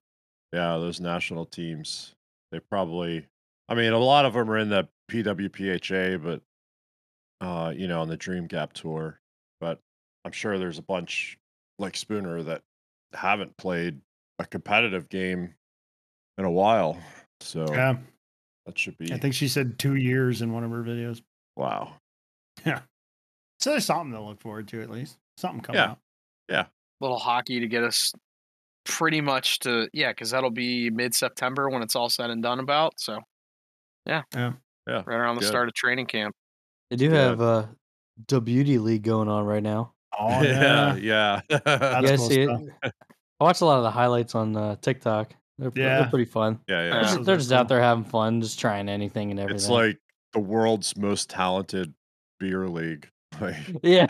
Yeah, 0.53 0.79
those 0.79 1.01
national 1.01 1.47
teams. 1.47 2.15
They 2.53 2.61
probably 2.61 3.27
I 3.69 3.75
mean, 3.75 3.93
a 3.93 3.99
lot 3.99 4.25
of 4.25 4.35
them 4.35 4.51
are 4.51 4.59
in 4.59 4.69
the 4.69 4.89
PWHPA, 5.11 6.23
but 6.23 6.43
uh, 7.45 7.73
you 7.73 7.89
know, 7.89 8.01
on 8.01 8.09
the 8.09 8.17
Dream 8.17 8.47
Gap 8.47 8.73
tour. 8.73 9.21
But 9.61 9.81
I'm 10.25 10.33
sure 10.33 10.59
there's 10.59 10.79
a 10.79 10.83
bunch 10.83 11.39
like 11.79 11.97
Spooner 11.97 12.43
that 12.45 12.63
haven't 13.13 13.57
played 13.57 14.01
a 14.39 14.47
competitive 14.47 15.09
game 15.09 15.55
in 16.39 16.45
a 16.45 16.51
while. 16.51 16.99
So 17.41 17.67
yeah. 17.69 17.97
that 18.67 18.79
should 18.79 18.97
be 18.99 19.13
I 19.13 19.19
think 19.19 19.35
she 19.35 19.49
said 19.49 19.79
two 19.79 19.97
years 19.97 20.43
in 20.43 20.53
one 20.53 20.65
of 20.65 20.71
her 20.71 20.83
videos. 20.83 21.23
wow. 21.57 21.95
Yeah. 22.65 22.81
So 23.61 23.71
there's 23.71 23.85
something 23.85 24.13
to 24.13 24.21
look 24.21 24.41
forward 24.41 24.69
to 24.69 24.83
at 24.83 24.91
least. 24.91 25.19
Something 25.39 25.61
coming 25.61 25.81
up. 25.81 25.99
Yeah. 26.49 26.61
up. 26.61 26.71
little 27.01 27.19
hockey 27.19 27.61
to 27.61 27.69
get 27.69 27.85
us 27.85 28.13
pretty 28.87 29.21
much 29.21 29.59
to 29.61 29.89
yeah, 29.93 30.11
because 30.13 30.31
that'll 30.31 30.51
be 30.51 30.89
mid 30.91 31.15
September 31.15 31.69
when 31.69 31.83
it's 31.83 31.95
all 31.97 32.09
said 32.09 32.31
and 32.31 32.43
done 32.43 32.61
about. 32.61 32.99
So 33.01 33.21
yeah, 34.07 34.23
Yeah. 34.35 34.53
Yeah, 34.89 35.03
right 35.05 35.17
around 35.17 35.35
the 35.35 35.41
good. 35.41 35.49
start 35.49 35.67
of 35.69 35.75
training 35.75 36.07
camp. 36.07 36.35
They 36.91 36.97
do 36.97 37.09
Good. 37.09 37.17
have 37.17 37.41
uh, 37.41 37.67
the 38.29 38.41
beauty 38.41 38.79
league 38.79 39.03
going 39.03 39.29
on 39.29 39.45
right 39.45 39.63
now. 39.63 39.93
Oh 40.19 40.29
yeah, 40.43 40.95
yeah. 40.95 41.41
yeah. 41.51 41.59
You 42.01 42.07
guys 42.09 42.19
cool 42.21 42.29
see 42.31 42.41
it? 42.43 42.51
I 42.85 42.91
watch 43.45 43.61
a 43.61 43.65
lot 43.65 43.79
of 43.79 43.83
the 43.83 43.91
highlights 43.91 44.35
on 44.37 44.57
uh, 44.57 44.77
TikTok. 44.77 45.35
They're, 45.59 45.73
Yeah. 45.75 46.01
they're 46.01 46.09
pretty 46.11 46.25
fun. 46.31 46.61
yeah, 46.69 46.85
Yeah. 46.85 46.91
They're 46.93 47.03
just- 47.03 47.25
They're 47.25 47.37
just 47.37 47.53
out 47.53 47.69
there 47.69 47.81
having 47.81 48.05
fun, 48.05 48.41
just 48.41 48.61
trying 48.61 48.89
anything 48.89 49.31
and 49.33 49.41
everything. 49.41 49.57
It's 49.57 49.69
like 49.69 49.99
the 50.33 50.39
world's 50.41 50.97
most 50.97 51.29
talented 51.31 51.93
beer 52.39 52.69
league. 52.69 53.09
Like, 53.41 53.57
yeah. 53.83 54.07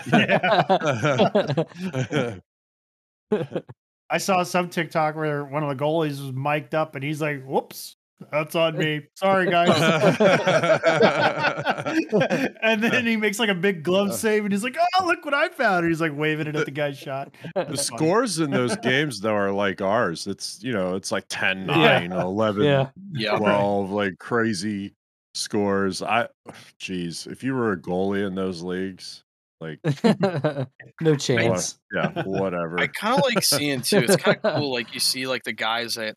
I 4.11 4.19
saw 4.19 4.43
some 4.43 4.69
TikTok 4.69 5.17
where 5.17 5.45
one 5.45 5.63
of 5.63 5.69
the 5.69 5.85
goalies 5.85 6.21
was 6.21 6.33
mic'd 6.33 6.75
up 6.75 6.95
and 6.95 7.03
he's 7.03 7.21
like, 7.21 7.45
"Whoops, 7.45 7.97
that's 8.31 8.55
on 8.55 8.79
me. 8.79 9.03
Sorry, 9.15 9.51
guys." 9.51 9.69
and 12.63 12.83
then 12.83 13.07
he 13.07 13.17
makes 13.17 13.39
like 13.39 13.49
a 13.49 13.55
big 13.55 13.83
glove 13.83 14.15
save 14.15 14.45
and 14.45 14.53
he's 14.53 14.63
like, 14.63 14.77
"Oh, 14.99 15.05
look 15.05 15.25
what 15.25 15.35
I 15.35 15.49
found!" 15.49 15.85
And 15.85 15.89
he's 15.89 16.01
like 16.01 16.17
waving 16.17 16.47
it 16.47 16.57
at 16.57 16.65
the 16.65 16.71
guy's 16.71 16.99
shot. 16.99 17.35
the 17.55 17.65
funny. 17.65 17.77
scores 17.77 18.39
in 18.39 18.51
those 18.51 18.77
games 18.77 19.21
though 19.21 19.35
are 19.35 19.53
like 19.53 19.83
ours. 19.83 20.27
It's 20.27 20.63
you 20.63 20.73
know, 20.73 20.95
it's 20.95 21.13
like 21.13 21.25
10 21.29 21.67
9, 21.67 22.13
11 22.13 22.65
yeah. 22.65 22.89
Yeah. 23.13 23.39
12, 23.39 23.91
like 23.91 24.19
crazy 24.19 24.95
scores. 25.35 26.03
I 26.03 26.29
jeez, 26.81 27.31
if 27.31 27.45
you 27.45 27.55
were 27.55 27.73
a 27.73 27.77
goalie 27.77 28.27
in 28.27 28.35
those 28.35 28.63
leagues, 28.63 29.25
like 29.61 29.79
no 30.05 30.67
what- 31.13 31.21
chance. 31.21 31.79
yeah, 31.95 32.23
whatever. 32.25 32.79
I 32.81 32.87
kind 32.89 33.19
of 33.19 33.25
like 33.25 33.43
seeing 33.45 33.81
too. 33.83 33.99
It's 33.99 34.17
kind 34.17 34.39
of 34.43 34.55
cool. 34.57 34.73
Like 34.73 34.93
you 34.95 35.01
see, 35.01 35.27
like 35.27 35.45
the 35.45 35.53
guys 35.53 35.95
that 35.95 36.15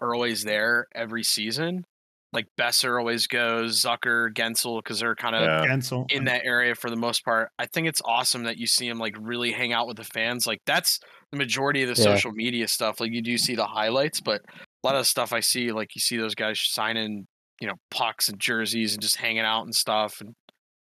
are 0.00 0.14
always 0.14 0.44
there 0.44 0.86
every 0.94 1.22
season. 1.22 1.84
Like 2.32 2.46
Besser 2.58 2.98
always 2.98 3.28
goes, 3.28 3.80
Zucker, 3.82 4.30
Guentzel, 4.30 4.82
because 4.82 5.00
they're 5.00 5.14
kind 5.14 5.34
of 5.36 5.42
yeah. 5.42 5.64
Guentzel. 5.64 6.10
in 6.12 6.24
that 6.24 6.42
area 6.44 6.74
for 6.74 6.90
the 6.90 6.96
most 6.96 7.24
part. 7.24 7.48
I 7.58 7.64
think 7.66 7.86
it's 7.86 8.02
awesome 8.04 8.42
that 8.44 8.58
you 8.58 8.66
see 8.66 8.86
them 8.88 8.98
like 8.98 9.14
really 9.18 9.52
hang 9.52 9.72
out 9.72 9.86
with 9.86 9.96
the 9.96 10.04
fans. 10.04 10.46
Like 10.46 10.60
that's 10.66 10.98
the 11.32 11.38
majority 11.38 11.82
of 11.82 11.88
the 11.96 12.02
Yeah. 12.02 12.14
social 12.14 12.32
media 12.32 12.68
stuff. 12.68 13.00
Like 13.00 13.12
you 13.12 13.22
do 13.22 13.38
see 13.38 13.54
the 13.54 13.64
highlights, 13.64 14.20
but 14.20 14.42
a 14.42 14.86
lot 14.86 14.96
of 14.96 15.00
the 15.00 15.04
stuff 15.06 15.32
I 15.32 15.40
see, 15.40 15.72
like 15.72 15.94
you 15.94 16.00
see 16.00 16.18
those 16.18 16.34
guys 16.34 16.60
signing, 16.62 17.26
you 17.60 17.68
know, 17.68 17.74
pucks 17.90 18.28
and 18.28 18.38
jerseys 18.38 18.92
and 18.92 19.00
just 19.00 19.16
hanging 19.16 19.38
out 19.44 19.62
and 19.62 19.74
stuff. 19.74 20.20
And 20.20 20.30
it- 20.30 20.36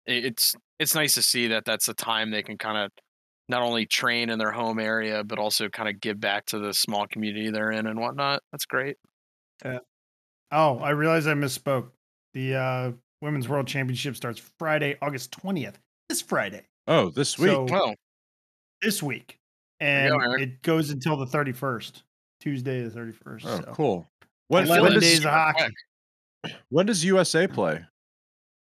it's 0.06 0.56
it's 0.80 0.96
nice 0.96 1.14
to 1.14 1.22
see 1.22 1.48
that 1.48 1.66
that's 1.66 1.88
a 1.88 1.94
time 1.94 2.32
they 2.32 2.44
can 2.44 2.58
kind 2.58 2.78
of 2.78 2.92
not 3.50 3.62
only 3.62 3.86
train 3.86 4.30
in 4.30 4.40
their 4.40 4.52
home 4.52 4.80
area, 4.80 5.24
but 5.24 5.38
also 5.40 5.68
kind 5.70 5.90
of 5.90 6.00
give 6.00 6.20
back 6.20 6.46
to 6.48 6.60
the 6.60 6.74
small 6.74 7.06
community 7.08 7.50
they're 7.50 7.72
in 7.72 7.86
and 7.88 8.00
whatnot. 8.00 8.42
That's 8.52 8.66
great. 8.66 8.98
Oh, 10.52 10.78
I 10.80 10.90
realized 10.92 11.28
I 11.28 11.34
misspoke. 11.34 11.90
The 12.34 12.56
uh, 12.56 12.92
Women's 13.22 13.48
World 13.48 13.68
Championship 13.68 14.16
starts 14.16 14.42
Friday, 14.58 14.98
August 15.02 15.32
20th. 15.32 15.76
This 16.10 16.22
Friday. 16.22 16.66
Oh, 16.88 17.10
this 17.10 17.38
week. 17.38 17.52
So- 17.52 17.66
Well, 17.70 17.96
This 18.82 19.02
week. 19.04 19.38
And 19.80 20.12
go, 20.12 20.34
it 20.34 20.62
goes 20.62 20.92
until 20.92 21.18
the 21.18 21.26
31st. 21.26 22.04
Tuesday 22.40 22.84
the 22.84 22.90
31st. 22.90 23.42
oh, 23.46 23.58
so. 23.58 23.72
cool. 23.74 24.08
When, 24.48 24.64
I 24.64 24.66
feel 24.66 24.72
when 24.72 24.80
Eleven 24.82 25.00
does, 25.00 25.10
days 25.10 25.26
of 25.26 25.32
hockey. 25.32 25.74
when 26.70 26.86
does 26.86 27.04
USA 27.06 27.48
play? 27.48 27.84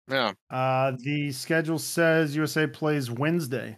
Yeah. 0.10 0.32
Uh, 0.50 0.94
the 1.00 1.32
schedule 1.32 1.80
says 1.80 2.36
USA 2.36 2.68
plays 2.68 3.10
Wednesday. 3.12 3.78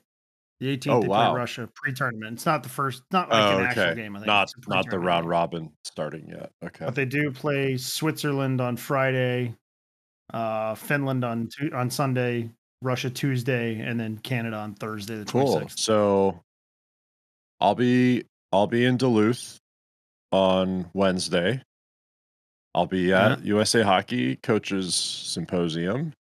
The 0.60 0.78
18th, 0.78 0.92
Oh, 0.92 1.02
they 1.02 1.08
wow. 1.08 1.32
play 1.32 1.40
Russia 1.40 1.70
pre-tournament. 1.74 2.34
It's 2.34 2.46
not 2.46 2.62
the 2.62 2.70
first, 2.70 3.02
not 3.12 3.30
like 3.30 3.44
Oh, 3.54 3.58
an 3.60 3.66
actual 3.66 3.96
game. 3.96 4.16
I 4.16 4.20
think 4.20 4.28
Not 4.28 4.52
not 4.68 4.90
the 4.92 5.00
round 5.00 5.28
robin 5.28 5.72
starting 5.84 6.28
yet. 6.30 6.52
Okay. 6.64 6.86
But 6.86 6.94
they 6.94 7.06
do 7.06 7.32
play 7.32 7.78
Switzerland 7.78 8.62
on 8.62 8.78
Friday, 8.78 9.56
uh, 10.34 10.76
Finland 10.76 11.24
on 11.26 11.50
Tu- 11.50 11.74
on 11.74 11.90
Sunday, 11.90 12.52
Russia 12.84 13.10
Tuesday, 13.10 13.80
and 13.80 14.00
then 14.00 14.20
Canada 14.20 14.58
on 14.58 14.76
Thursday 14.76 15.16
the 15.18 15.26
Cool. 15.26 15.62
26th. 15.62 15.80
So 15.80 16.44
I'll 17.60 17.76
be 17.76 18.26
I'll 18.52 18.68
be 18.68 18.86
in 18.86 18.98
Duluth 18.98 19.60
on 20.32 20.90
Wednesday. 20.94 21.64
I'll 22.76 22.86
be 22.86 23.12
at 23.14 23.44
USA 23.44 23.82
Hockey 23.82 24.36
Coaches 24.38 24.94
Symposium. 24.96 26.14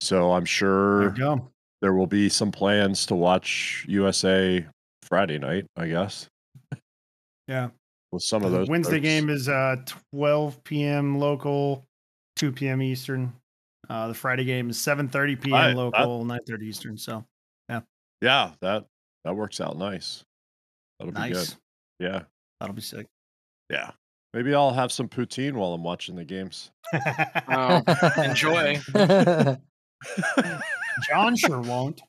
So 0.00 0.32
I'm 0.32 0.44
sure 0.44 1.04
you 1.04 1.10
go. 1.10 1.48
there 1.82 1.94
will 1.94 2.06
be 2.06 2.28
some 2.28 2.52
plans 2.52 3.06
to 3.06 3.14
watch 3.14 3.84
USA 3.88 4.64
Friday 5.02 5.38
night, 5.38 5.66
I 5.76 5.88
guess. 5.88 6.28
Yeah. 7.46 7.70
With 8.12 8.22
some 8.22 8.44
of 8.44 8.52
those 8.52 8.68
Wednesday 8.68 8.96
folks. 8.96 9.02
game 9.02 9.28
is 9.30 9.48
uh 9.48 9.76
12 10.14 10.62
p.m. 10.64 11.18
local, 11.18 11.84
2 12.36 12.52
p.m. 12.52 12.80
Eastern. 12.82 13.32
Uh, 13.90 14.08
the 14.08 14.14
Friday 14.14 14.44
game 14.44 14.68
is 14.70 14.76
7:30 14.78 15.40
p.m. 15.40 15.52
Right, 15.54 15.68
that- 15.68 15.76
local, 15.76 16.24
9:30 16.24 16.62
Eastern. 16.62 16.96
So 16.98 17.24
Yeah, 17.68 17.80
Yeah, 18.22 18.50
that 18.60 18.84
that 19.24 19.34
works 19.34 19.60
out 19.60 19.76
nice. 19.78 20.22
That'll 20.98 21.12
be 21.12 21.18
nice. 21.20 21.32
good. 21.32 21.54
Yeah. 22.00 22.22
That'll 22.60 22.74
be 22.74 22.82
sick. 22.82 23.06
Yeah. 23.70 23.90
Maybe 24.34 24.54
I'll 24.54 24.72
have 24.72 24.92
some 24.92 25.08
poutine 25.08 25.54
while 25.54 25.72
I'm 25.72 25.82
watching 25.82 26.16
the 26.16 26.24
games. 26.24 26.70
Oh, 27.50 27.82
enjoy. 28.22 28.78
Mm. 30.06 30.60
John 31.08 31.36
sure 31.36 31.60
won't. 31.60 32.00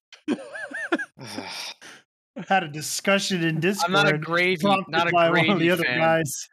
Had 2.47 2.63
a 2.63 2.67
discussion 2.67 3.43
in 3.43 3.60
Discord. 3.60 3.86
I'm 3.95 4.06
not 4.06 4.13
a 4.13 4.17
gravy, 4.17 4.63
not 4.63 5.08
a 5.08 5.12
by 5.12 5.30
gravy 5.30 5.47
one 5.49 5.58
of 5.58 5.60
the 5.60 5.71
other 5.71 5.84
fan. 5.84 5.97
guys. 5.99 6.47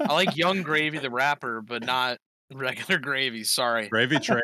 I 0.00 0.12
like 0.12 0.36
Yung 0.36 0.62
Gravy, 0.62 0.98
the 0.98 1.10
rapper, 1.10 1.60
but 1.60 1.84
not 1.84 2.18
regular 2.52 2.98
gravy. 2.98 3.44
Sorry. 3.44 3.88
Gravy 3.88 4.18
train. 4.20 4.42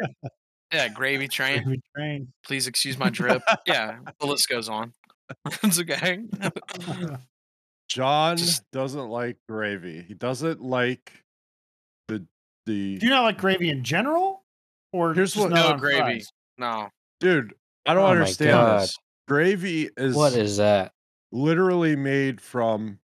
Yeah, 0.72 0.88
Gravy 0.88 1.28
Train. 1.28 1.62
Gravy 1.62 1.82
train. 1.94 2.32
Please 2.44 2.66
excuse 2.66 2.98
my 2.98 3.08
drip. 3.08 3.42
Yeah, 3.66 3.98
the 4.20 4.26
list 4.26 4.48
goes 4.48 4.68
on. 4.68 4.92
it's 5.62 5.78
okay. 5.80 6.20
John 7.88 8.36
Just- 8.36 8.70
doesn't 8.72 9.08
like 9.08 9.36
gravy. 9.48 10.02
He 10.06 10.14
doesn't 10.14 10.60
like 10.60 11.12
the 12.08 12.26
the 12.66 12.98
Do 12.98 13.06
you 13.06 13.10
not 13.12 13.22
like 13.22 13.38
gravy 13.38 13.70
in 13.70 13.84
general, 13.84 14.43
or 14.94 15.12
Here's 15.12 15.34
just 15.34 15.44
what- 15.44 15.52
No 15.52 15.76
gravy. 15.76 15.98
fries? 15.98 16.32
No. 16.56 16.88
dude. 17.20 17.54
I 17.86 17.94
don't 17.94 18.04
Oh 18.04 18.06
understand 18.06 18.80
this. 18.82 18.96
Gravy 19.28 19.90
is, 19.96 20.14
what 20.14 20.34
is 20.34 20.56
that? 20.58 20.92
literally 21.32 21.96
made 21.96 22.40
from 22.40 22.98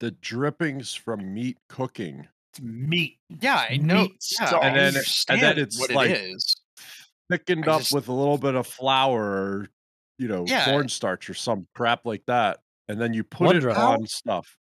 the 0.00 0.10
drippings 0.10 0.94
from 0.94 1.32
meat 1.32 1.56
cooking. 1.68 2.28
It's 2.52 2.60
meat. 2.60 3.18
Yeah, 3.40 3.66
I 3.68 3.78
know. 3.78 4.02
Meat 4.02 4.12
Yeah. 4.38 4.50
I 4.50 4.66
And 4.66 4.76
then- 4.76 4.86
and 4.88 4.96
understand 4.96 5.40
then 5.42 5.58
it's 5.58 5.78
what 5.78 5.90
like- 5.92 6.10
it 6.10 6.20
is. 6.20 6.56
Thickened 7.30 7.66
I 7.68 7.72
up 7.72 7.80
just- 7.80 7.92
with 7.94 8.08
a 8.08 8.12
little 8.12 8.38
bit 8.38 8.54
of 8.54 8.66
flour 8.66 9.22
or 9.22 9.68
you 10.18 10.28
know, 10.28 10.44
Yeah. 10.46 10.66
cornstarch 10.66 11.30
or 11.30 11.34
some 11.34 11.66
crap 11.74 12.04
like 12.04 12.26
that. 12.26 12.58
And 12.88 13.00
then 13.00 13.14
you 13.14 13.24
put 13.24 13.56
it 13.56 13.64
Wondrous. 13.64 13.78
on 13.78 14.06
stuff. 14.06 14.54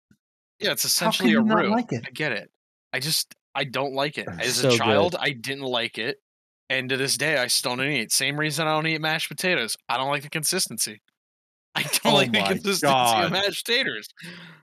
Yeah, 0.59 0.73
it's 0.73 0.83
How 0.83 1.07
can 1.07 1.09
essentially 1.09 1.29
you 1.31 1.39
a 1.41 1.43
not 1.43 1.57
roux. 1.63 1.69
like 1.71 1.91
it? 1.91 2.03
I 2.05 2.11
get 2.11 2.31
it. 2.31 2.51
I 2.93 2.99
just 2.99 3.33
I 3.55 3.63
don't 3.63 3.93
like 3.93 4.19
it. 4.19 4.27
As 4.39 4.57
So 4.57 4.67
a 4.67 4.71
good. 4.71 4.77
child, 4.77 5.15
I 5.19 5.31
didn't 5.31 5.63
like 5.63 5.97
it. 5.97 6.21
And 6.69 6.89
to 6.89 6.97
this 6.97 7.17
day 7.17 7.37
I 7.37 7.47
still 7.47 7.75
don't 7.75 7.87
eat. 7.87 8.11
Same 8.11 8.39
reason 8.39 8.67
I 8.67 8.71
don't 8.75 8.87
eat 8.87 8.99
mashed 9.01 9.29
potatoes. 9.29 9.77
I 9.87 9.97
don't 9.97 10.09
like 10.09 10.23
the 10.23 10.29
consistency. 10.29 11.01
I 11.75 11.83
don't 11.83 12.05
Oh 12.05 12.13
like 12.15 12.31
the 12.31 12.39
consistency 12.41 12.81
God. 12.87 13.25
of 13.25 13.31
mashed 13.31 13.65
taters. 13.65 14.07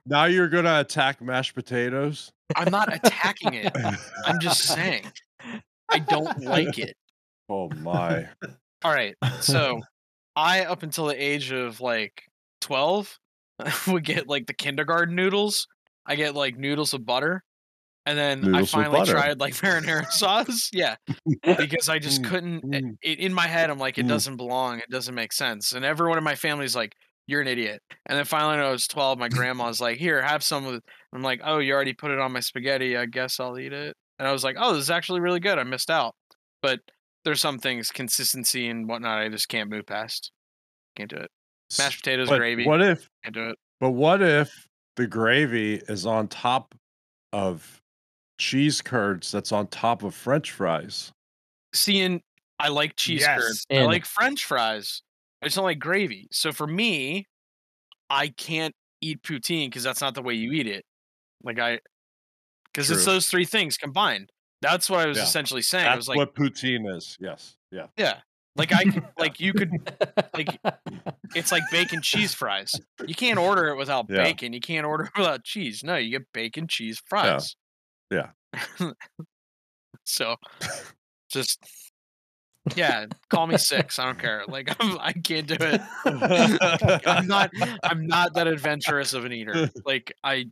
Now 0.07 0.25
you're 0.25 0.49
gonna 0.49 0.81
attack 0.81 1.23
mashed 1.23 1.55
potatoes. 1.55 2.33
I'm 2.57 2.71
not 2.71 2.93
attacking 2.95 3.55
it. 3.55 3.73
I'm 4.27 4.39
just 4.41 4.63
saying. 4.63 5.05
I 5.89 5.99
don't 6.01 6.41
like 6.43 6.79
it. 6.79 6.97
Oh 7.51 7.69
my. 7.83 8.27
All 8.83 8.91
right. 8.91 9.15
So 9.41 9.83
I 10.37 10.65
up 10.65 10.83
until 10.83 11.05
the 11.05 11.23
age 11.23 11.53
of 11.53 11.83
like 11.83 12.23
12 12.63 13.19
would 13.89 14.03
get 14.03 14.27
like 14.29 14.47
the 14.47 14.55
kindergarten 14.55 15.15
noodles. 15.15 15.69
I 16.07 16.17
get 16.17 16.35
like 16.35 16.57
noodles 16.57 16.95
with 16.95 17.05
butter. 17.05 17.45
And 18.07 18.19
then 18.19 18.43
Noodles 18.43 18.75
I 18.75 18.83
finally 18.83 19.07
tried 19.07 19.41
like 19.41 19.55
marinara 19.63 20.07
sauce. 20.11 20.71
Yeah. 20.73 20.97
Because 21.43 21.89
I 21.89 21.99
just 21.99 22.23
Mm, 22.23 22.29
couldn't 22.29 22.75
it, 22.75 22.85
mm. 22.85 23.17
in 23.17 23.33
my 23.33 23.47
head 23.47 23.71
I'm 23.71 23.79
like 23.79 23.99
it 23.99 24.05
Mm. 24.05 24.09
doesn't 24.09 24.37
belong. 24.37 24.79
It 24.79 24.91
doesn't 24.91 25.15
make 25.15 25.33
sense. 25.33 25.73
And 25.73 25.85
everyone 25.85 26.19
in 26.19 26.25
my 26.25 26.35
family's 26.35 26.77
like 26.77 26.95
you're 27.27 27.41
an 27.41 27.49
idiot. 27.49 27.81
And 28.07 28.19
then 28.19 28.25
finally 28.27 28.57
when 28.59 28.67
I 28.67 28.71
was 28.71 28.87
12 28.87 29.19
my 29.19 29.29
grandma's 29.31 29.81
like 29.81 29.97
here 29.99 30.21
have 30.21 30.43
some 30.43 30.67
with 30.67 30.83
I'm 31.15 31.23
like 31.23 31.41
oh 31.45 31.59
you 31.59 31.73
already 31.73 31.95
put 31.95 32.11
it 32.11 32.19
on 32.19 32.33
my 32.33 32.41
spaghetti. 32.41 32.97
I 32.97 33.07
guess 33.07 33.41
I'll 33.41 33.59
eat 33.59 33.73
it. 33.73 33.97
And 34.19 34.29
I 34.29 34.33
was 34.33 34.45
like 34.45 34.57
oh 34.59 34.75
this 34.75 34.83
is 34.83 34.91
actually 34.91 35.21
really 35.21 35.41
good. 35.41 35.59
I 35.59 35.63
missed 35.65 35.91
out. 35.91 36.15
But 36.61 36.81
there's 37.25 37.41
some 37.41 37.59
things 37.59 37.91
consistency 37.91 38.69
and 38.69 38.87
whatnot 38.87 39.19
I 39.21 39.31
just 39.31 39.49
can't 39.49 39.71
move 39.71 39.87
past. 39.87 40.31
Can't 40.97 41.09
do 41.09 41.17
it. 41.17 41.31
Mashed 41.79 42.01
potatoes, 42.05 42.29
But 42.29 42.37
gravy. 42.39 42.67
What 42.67 42.83
if 42.83 43.09
Can't 43.23 43.35
do 43.35 43.49
it. 43.49 43.59
But 43.81 43.93
what 43.93 44.21
if 44.21 44.69
the 44.97 45.07
gravy 45.07 45.77
is 45.89 46.05
on 46.05 46.29
top 46.29 46.75
of 47.33 47.81
cheese 48.39 48.81
curds 48.83 49.31
that's 49.31 49.53
on 49.53 49.67
top 49.69 50.03
of 50.03 50.15
french 50.15 50.51
fries? 50.53 51.13
Seeing 51.73 52.21
I 52.59 52.69
like 52.69 52.97
cheese 52.97 53.21
Yes. 53.23 53.41
curds. 53.41 53.67
I 53.71 53.85
like 53.85 54.05
French 54.05 54.45
fries. 54.45 55.03
I 55.43 55.47
just 55.47 55.57
don't 55.57 55.65
like 55.65 55.79
gravy. 55.81 56.29
So 56.31 56.53
for 56.53 56.67
me, 56.67 57.27
I 58.09 58.29
can't 58.29 58.75
eat 59.01 59.23
poutine 59.23 59.67
because 59.69 59.83
that's 59.83 60.01
not 60.01 60.15
the 60.15 60.23
way 60.23 60.35
you 60.35 60.53
eat 60.53 60.67
it. 60.69 60.85
Like 61.43 61.59
I, 61.59 61.81
because 62.73 62.91
it's 62.91 63.05
those 63.05 63.27
three 63.27 63.45
things 63.45 63.77
combined. 63.77 64.31
That's 64.63 64.89
what 64.89 65.01
I 65.01 65.07
was 65.07 65.19
Yeah. 65.19 65.25
essentially 65.25 65.63
saying. 65.63 65.85
I 65.87 65.91
That's 65.91 66.09
was 66.09 66.09
like, 66.09 66.17
what 66.19 66.35
poutine 66.35 66.97
is. 66.97 67.19
Yes. 67.21 67.57
Yeah. 67.71 67.87
yeah, 67.99 68.21
like 68.57 68.73
I, 68.73 68.85
could- 68.85 69.05
like 69.19 69.41
you 69.41 69.53
could, 69.53 69.71
like 70.33 70.59
it's 71.35 71.51
like 71.51 71.65
bacon 71.73 72.01
cheese 72.03 72.33
fries. 72.35 72.73
You 73.05 73.15
can't 73.17 73.39
order 73.39 73.67
it 73.69 73.77
without 73.77 74.07
Yeah. 74.09 74.23
bacon. 74.23 74.53
You 74.53 74.61
can't 74.61 74.87
order 74.87 75.05
it 75.05 75.13
without 75.19 75.43
cheese. 75.45 75.83
No, 75.83 75.97
you 75.97 76.11
get 76.19 76.33
bacon 76.33 76.69
cheese 76.69 77.03
fries. 77.05 77.57
Yeah. 78.11 78.31
so, 80.05 80.37
just 81.31 81.59
yeah, 82.75 83.07
call 83.29 83.47
me 83.47 83.59
six. 83.59 83.99
I 83.99 84.07
don't 84.07 84.19
care. 84.19 84.45
Like 84.49 84.75
I'm, 84.81 84.99
I 85.01 85.13
can't 85.13 85.47
do 85.47 85.57
it. 85.59 85.81
I'm 87.07 87.27
not. 87.27 87.51
I'm 87.83 88.07
not 88.07 88.35
that 88.35 88.47
adventurous 88.47 89.13
of 89.13 89.25
an 89.25 89.33
eater. 89.33 89.71
Like 89.85 90.15
I, 90.23 90.47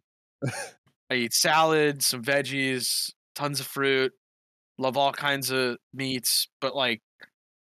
I 1.10 1.14
eat 1.14 1.32
salad, 1.32 2.02
some 2.02 2.22
veggies, 2.22 3.12
tons 3.34 3.60
of 3.60 3.66
fruit. 3.66 4.12
Love 4.78 4.96
all 4.96 5.12
kinds 5.12 5.50
of 5.50 5.76
meats, 5.94 6.48
but 6.60 6.74
like 6.74 7.02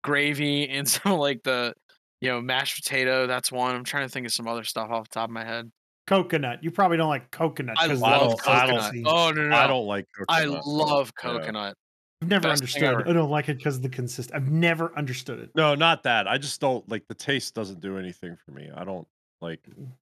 gravy 0.03 0.69
and 0.69 0.87
some 0.87 1.13
like 1.13 1.43
the, 1.43 1.73
you 2.21 2.29
know, 2.29 2.41
mashed 2.41 2.83
potato. 2.83 3.27
That's 3.27 3.51
one. 3.51 3.75
I'm 3.75 3.83
trying 3.83 4.05
to 4.05 4.09
think 4.09 4.25
of 4.25 4.33
some 4.33 4.47
other 4.47 4.63
stuff 4.63 4.89
off 4.89 5.09
the 5.09 5.13
top 5.13 5.29
of 5.29 5.33
my 5.33 5.45
head. 5.45 5.71
Coconut. 6.09 6.63
You 6.63 6.71
probably 6.71 6.97
don't 6.97 7.07
like 7.09 7.29
coconut. 7.29 7.75
I 7.79 7.87
'cause 7.87 8.01
love 8.01 8.31
of 8.33 8.37
the 8.43 8.49
I 8.49 8.65
don't- 8.65 8.79
coconut. 8.81 9.03
Oh 9.05 9.31
no, 9.31 9.41
no, 9.43 9.49
no. 9.49 9.55
I 9.55 9.67
don't 9.67 9.85
like 9.85 10.07
coconut. 10.17 10.25
I 10.41 10.43
coconut. 10.45 10.67
love 10.67 11.13
Yeah. 11.23 11.29
coconut. 11.31 11.77
I've 12.21 12.27
never 12.27 12.49
best 12.49 12.61
understood. 12.63 13.07
I 13.07 13.13
don't 13.13 13.29
like 13.29 13.47
it 13.47 13.57
because 13.57 13.75
of 13.77 13.81
the 13.83 13.89
consist. 13.89 14.31
I've 14.33 14.49
never 14.49 14.91
understood 14.97 15.39
it. 15.39 15.51
No, 15.55 15.75
not 15.75 16.01
that. 16.03 16.27
I 16.27 16.37
just 16.39 16.59
don't 16.59 16.87
like 16.89 17.07
the 17.07 17.13
taste. 17.13 17.53
Doesn't 17.53 17.79
do 17.79 17.97
anything 17.97 18.35
for 18.43 18.51
me. 18.51 18.69
I 18.75 18.83
don't 18.83 19.07
like. 19.39 19.61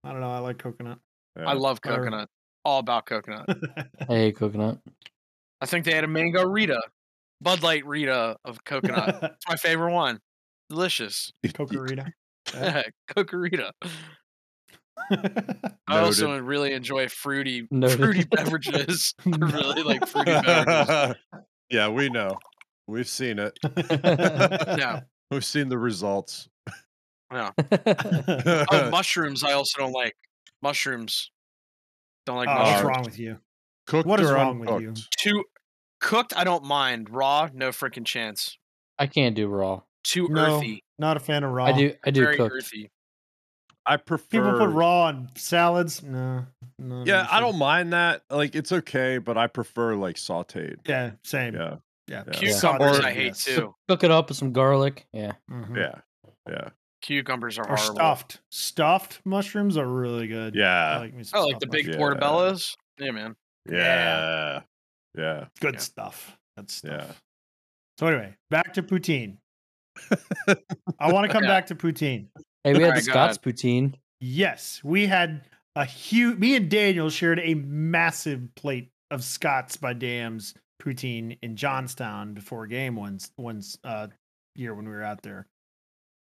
I 0.05 0.11
don't 0.11 0.21
know. 0.21 0.31
I 0.31 0.39
like 0.41 0.59
coconut. 0.59 0.99
yeah. 1.39 1.49
I 1.49 1.53
love 1.55 1.79
Or- 1.87 1.97
coconut. 1.97 2.29
All 2.65 2.81
about 2.81 3.07
coconut. 3.07 3.47
I 4.01 4.05
hate 4.15 4.37
coconut. 4.37 4.79
I 5.61 5.67
think 5.67 5.85
they 5.85 5.95
had 5.95 6.03
a 6.05 6.09
mango 6.09 6.45
Rita, 6.47 6.81
Bud 7.41 7.63
Light 7.63 7.87
Rita 7.87 8.37
of 8.45 8.63
coconut. 8.65 9.23
It's 9.37 9.49
my 9.49 9.57
favorite 9.57 9.93
one. 9.93 10.19
Delicious. 10.69 11.33
Cocarita. 11.47 12.11
Yeah. 12.53 12.83
Cocarita. 15.11 15.73
I 15.89 15.99
also 16.01 16.39
really 16.41 16.73
enjoy 16.73 17.09
fruity 17.09 17.67
Noted. 17.71 17.99
fruity 17.99 18.25
beverages. 18.31 19.15
I 19.27 19.31
really 19.39 19.83
like 19.83 20.07
fruity 20.07 20.33
beverages. 20.33 21.17
yeah, 21.71 21.89
we 21.89 22.09
know. 22.09 22.37
We've 22.87 23.09
seen 23.09 23.39
it. 23.39 23.59
Yeah. 24.79 25.01
We've 25.31 25.45
seen 25.45 25.69
the 25.69 25.79
results. 25.79 26.49
Yeah. 27.33 27.51
Oh, 28.71 28.91
mushrooms 28.91 29.43
I 29.45 29.53
also 29.53 29.79
don't 29.79 29.93
like. 29.93 30.15
Mushrooms. 30.63 31.31
Don't 32.27 32.37
like 32.37 32.49
Oh, 32.49 32.55
what's 32.55 32.83
wrong 32.85 33.03
with 33.05 33.19
you? 33.19 33.39
Cooked 33.87 34.07
What 34.07 34.21
is 34.21 34.31
or 34.31 34.35
wrong 34.35 34.59
with 34.59 34.69
you? 34.81 34.89
uncooked? 34.89 35.19
Too 35.19 35.45
cooked, 36.01 36.35
I 36.37 36.45
don't 36.45 36.65
mind. 36.65 37.09
Raw, 37.11 37.49
no 37.53 37.71
freaking 37.71 38.05
chance. 38.05 38.59
I 38.99 39.07
can't 39.07 39.35
do 39.35 39.49
raw. 39.49 39.81
Too 40.05 40.29
No, 40.29 40.57
earthy. 40.59 40.85
not 40.99 41.17
a 41.17 41.21
fan 41.21 41.43
of 41.45 41.51
raw. 41.53 41.65
I 41.67 41.73
do. 41.73 41.95
I 42.05 42.11
do 42.11 42.23
Very 42.23 42.37
cook. 42.37 42.53
earthy. 42.53 42.91
I 43.87 43.97
prefer. 43.97 44.25
People 44.31 44.53
put 44.59 44.71
raw 44.71 45.05
on 45.05 45.29
salads. 45.35 46.03
No, 46.03 46.47
no. 46.79 47.03
Yeah, 47.07 47.27
I 47.31 47.41
don't 47.41 47.59
mind 47.59 47.93
that. 47.93 48.23
Like, 48.31 48.55
it's 48.55 48.71
okay, 48.73 49.19
but 49.19 49.37
I 49.37 49.47
prefer 49.49 49.95
like 49.97 50.17
sautéed. 50.17 50.77
Yeah, 50.87 51.13
same. 51.25 51.55
Yeah, 51.55 51.77
yeah. 52.07 52.23
Yeah. 52.27 52.33
Cucumbers 52.33 52.99
Or- 53.01 53.05
I 53.07 53.13
hate 53.13 53.27
yes. 53.27 53.45
too. 53.45 53.75
Cook 53.89 54.05
it 54.05 54.11
up 54.11 54.29
with 54.29 54.39
some 54.39 54.53
garlic. 54.53 55.07
Yeah. 55.13 55.33
Mhm. 55.51 55.77
yeah, 55.77 56.01
yeah, 56.49 56.69
Cucumbers 57.01 57.59
are 57.59 57.63
Or 57.69 57.77
horrible. 57.77 57.95
stuffed. 57.97 58.41
Stuffed 58.51 59.21
mushrooms 59.25 59.77
are 59.77 59.87
really 59.87 60.29
good. 60.29 60.57
I 60.57 60.61
yeah, 60.61 60.99
like 60.99 61.15
me 61.15 61.25
Oh, 61.35 61.47
like 61.47 61.59
the 61.59 61.67
big 61.67 61.87
mushrooms. 61.87 61.97
Yeah. 61.97 62.21
portobellos? 62.21 62.77
Yeah, 62.99 63.11
man. 63.11 63.37
yeah, 63.69 64.61
yeah. 65.19 65.45
Good 65.61 65.75
Yeah. 65.75 65.81
stuff. 65.81 66.39
That's 66.57 66.75
stuff. 66.75 66.93
Yeah. 67.09 67.13
So 67.99 68.07
anyway, 68.07 68.35
back 68.51 68.73
to 68.75 68.83
poutine. 68.83 69.39
I 70.99 71.13
want 71.13 71.27
to 71.27 71.33
come 71.33 71.43
Yeah. 71.45 71.51
back 71.51 71.67
to 71.67 71.75
poutine. 71.75 72.29
Hey, 72.65 72.75
we 72.75 72.81
had 72.81 72.89
Alright, 72.89 73.05
the. 73.05 73.11
Scots 73.11 73.39
poutine. 73.39 73.95
Yes, 74.21 74.81
we 74.85 75.07
had 75.07 75.43
a 75.75 75.85
huge. 75.85 76.39
Me 76.39 76.55
and 76.57 76.71
Daniel 76.71 77.11
shared 77.11 77.41
a 77.41 77.55
massive 77.55 78.55
plate 78.55 78.91
of 79.11 79.25
Scott's 79.25 79.77
by 79.77 79.93
Dams 79.93 80.55
poutine 80.81 81.39
in 81.43 81.57
Johnstown 81.57 82.35
before 82.35 82.65
a 82.65 82.69
game 82.69 82.97
one 82.97 83.19
one 83.37 83.63
uh, 83.85 84.09
year 84.55 84.75
when 84.75 84.85
we 84.85 84.93
were 84.93 85.03
out 85.03 85.23
there. 85.23 85.47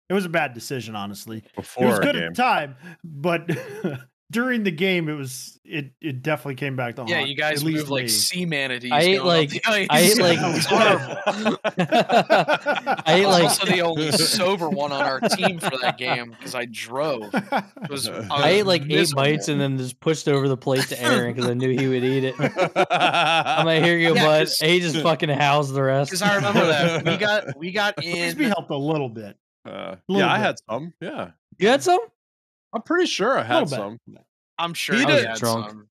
It 0.09 0.15
was 0.15 0.25
a 0.25 0.31
bad 0.31 0.55
decision, 0.55 0.97
honestly. 0.97 1.43
Before 1.55 1.85
it 1.85 1.89
was 1.89 1.99
good 1.99 2.15
game. 2.15 2.25
at 2.25 2.35
the 2.35 2.43
time, 2.43 2.77
but 3.05 3.49
during 4.31 4.63
the 4.63 4.71
game, 4.71 5.09
it 5.09 5.15
was 5.15 5.59
it 5.65 5.93
it 6.01 6.23
definitely 6.23 6.55
came 6.57 6.77
back 6.77 6.97
to 6.97 7.03
haunt. 7.03 7.11
Yeah, 7.11 7.17
haunt 7.19 7.29
you 7.29 7.35
guys 7.37 7.59
at 7.61 7.65
least 7.65 7.79
move 7.81 7.91
like 7.91 8.03
me. 8.05 8.09
sea 8.09 8.45
manatees. 8.47 8.93
I 8.93 9.01
ate, 9.01 9.23
like- 9.25 9.51
I 9.67 9.87
ate, 10.01 10.19
like- 10.19 10.39
It 10.39 10.55
was 10.55 10.67
horrible. 10.67 11.59
I 11.65 13.03
I 13.07 13.15
ate 13.15 13.27
was 13.27 13.35
like 13.35 13.43
also 13.45 13.67
the 13.67 13.81
only 13.83 14.13
sober 14.13 14.69
one 14.69 14.93
on 14.93 15.03
our 15.03 15.21
team 15.21 15.59
for 15.59 15.77
that 15.83 15.99
game 15.99 16.31
because 16.31 16.55
I 16.55 16.67
drove. 16.67 17.31
It 17.35 17.91
was, 17.91 18.09
I, 18.09 18.27
I 18.31 18.49
ate 18.51 18.57
was 18.65 18.67
like 18.67 18.91
eight 18.91 19.11
bites 19.15 19.49
and 19.49 19.61
then 19.61 19.79
just 19.79 20.01
pushed 20.01 20.29
over 20.29 20.49
the 20.49 20.57
plate 20.57 20.85
to 20.89 21.01
Aaron 21.03 21.35
because 21.35 21.49
I 21.51 21.55
knew 21.55 21.71
he 21.71 21.87
would 21.89 22.05
eat 22.05 22.25
it. 22.25 22.35
I'm 22.39 23.67
like, 23.67 23.83
here 23.83 23.97
you 23.99 24.09
go, 24.09 24.15
Yeah, 24.15 24.25
bud. 24.27 24.39
'cause- 24.47 24.59
And 24.63 24.71
he 24.71 24.81
just 24.81 24.97
fucking 24.99 25.29
housed 25.31 25.75
the 25.75 25.83
rest. 25.83 26.11
Because 26.11 26.23
I 26.23 26.35
remember 26.37 26.67
that 26.67 27.05
we 27.07 27.17
got 27.17 27.57
we 27.59 27.73
got 27.73 27.99
At 27.99 28.05
least 28.05 28.37
we 28.39 28.45
helped 28.47 28.71
a 28.71 28.77
little 28.77 29.09
bit. 29.09 29.37
Uh, 29.65 29.97
Little 30.09 30.27
yeah, 30.27 30.33
I 30.33 30.39
had 30.39 30.57
some. 30.69 30.95
Yeah, 31.01 31.31
You 31.59 31.69
had 31.69 31.83
some? 31.83 32.01
I'm 32.73 32.83
pretty 32.83 33.07
sure 33.07 33.39
I 33.39 33.43
had 33.43 33.69
some. 33.69 33.99
I'm 34.59 34.75
sure 34.75 34.95
He 34.97 35.03
he 35.03 35.07
did. 35.07 35.27
Had 35.27 35.37
drunk. 35.39 35.71
Some. 35.71 35.89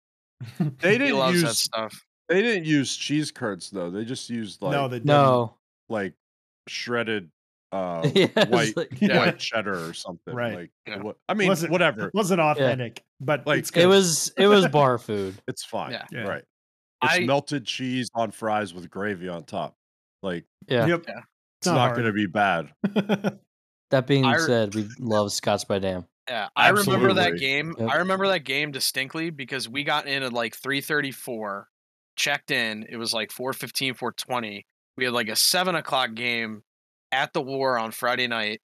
They 0.82 0.98
didn't 1.00 1.18
loves 1.18 1.42
that 1.42 1.48
use. 1.48 1.58
stuff. 1.60 2.04
They 2.30 2.42
didn't 2.42 2.66
use 2.66 2.96
cheese 2.96 3.32
curds 3.32 3.70
though. 3.70 3.90
They 3.90 4.06
just 4.06 4.30
used 4.30 4.62
like 4.62 4.74
no, 4.74 4.88
they 4.88 4.98
didn't. 4.98 5.08
No. 5.08 5.56
like 5.90 6.14
shredded 6.68 7.30
uh, 7.72 8.08
yeah, 8.14 8.28
white 8.48 8.78
like- 8.78 9.02
Yeah. 9.02 9.18
white 9.18 9.40
cheddar 9.40 9.90
or 9.90 9.94
something. 9.94 10.34
Right. 10.36 10.56
Like 10.56 10.72
Yeah. 10.88 11.02
what? 11.02 11.18
I 11.28 11.34
mean, 11.34 11.48
Wasn't- 11.50 11.72
whatever. 11.72 12.08
It 12.08 12.14
wasn't 12.14 12.40
authentic, 12.42 13.04
but 13.20 13.46
Like, 13.48 13.60
it's 13.60 13.72
good. 13.72 13.84
it 13.84 13.88
was 13.88 14.32
it 14.38 14.48
was 14.48 14.68
bar 14.68 14.98
food. 14.98 15.36
It's 15.48 15.64
fine. 15.66 15.92
Yeah. 15.92 16.06
Yeah. 16.12 16.22
Right. 16.24 16.44
It's 17.04 17.14
I 17.16 17.20
melted 17.26 17.66
cheese 17.66 18.10
on 18.16 18.32
fries 18.32 18.74
with 18.74 18.90
gravy 18.90 19.28
on 19.30 19.44
top. 19.44 19.76
Like 20.24 20.46
Yeah. 20.68 20.86
Yep. 20.88 21.06
Yeah. 21.08 21.22
it's 21.62 21.68
not, 21.68 21.94
going 21.96 22.06
to 22.08 22.14
be 22.14 22.26
bad. 22.28 22.70
That 23.92 24.06
being 24.08 24.26
I- 24.26 24.38
said, 24.38 24.76
we 24.76 24.88
love 25.00 25.32
Scots 25.32 25.64
by 25.66 25.80
Dam. 25.80 26.06
Yeah, 26.28 26.50
I 26.56 26.70
remember 26.70 27.14
that 27.14 27.38
game. 27.38 27.74
Yep. 27.78 27.90
I 27.90 27.96
remember 27.98 28.28
that 28.28 28.44
game 28.44 28.72
distinctly 28.72 29.30
because 29.30 29.70
we 29.70 29.84
got 29.84 30.08
in 30.08 30.24
at 30.24 30.34
like 30.34 30.56
3:34, 30.56 31.64
checked 32.16 32.52
in. 32.52 32.86
It 32.90 32.98
was 32.98 33.14
like 33.14 33.32
4:15, 33.32 33.94
4:20. 33.94 34.66
We 34.98 35.06
had 35.06 35.14
like 35.14 35.30
a 35.30 35.36
seven 35.36 35.76
o'clock 35.76 36.14
game 36.16 36.64
at 37.12 37.34
the 37.34 37.42
War 37.42 37.78
on 37.78 37.92
Friday 37.92 38.28
night, 38.28 38.62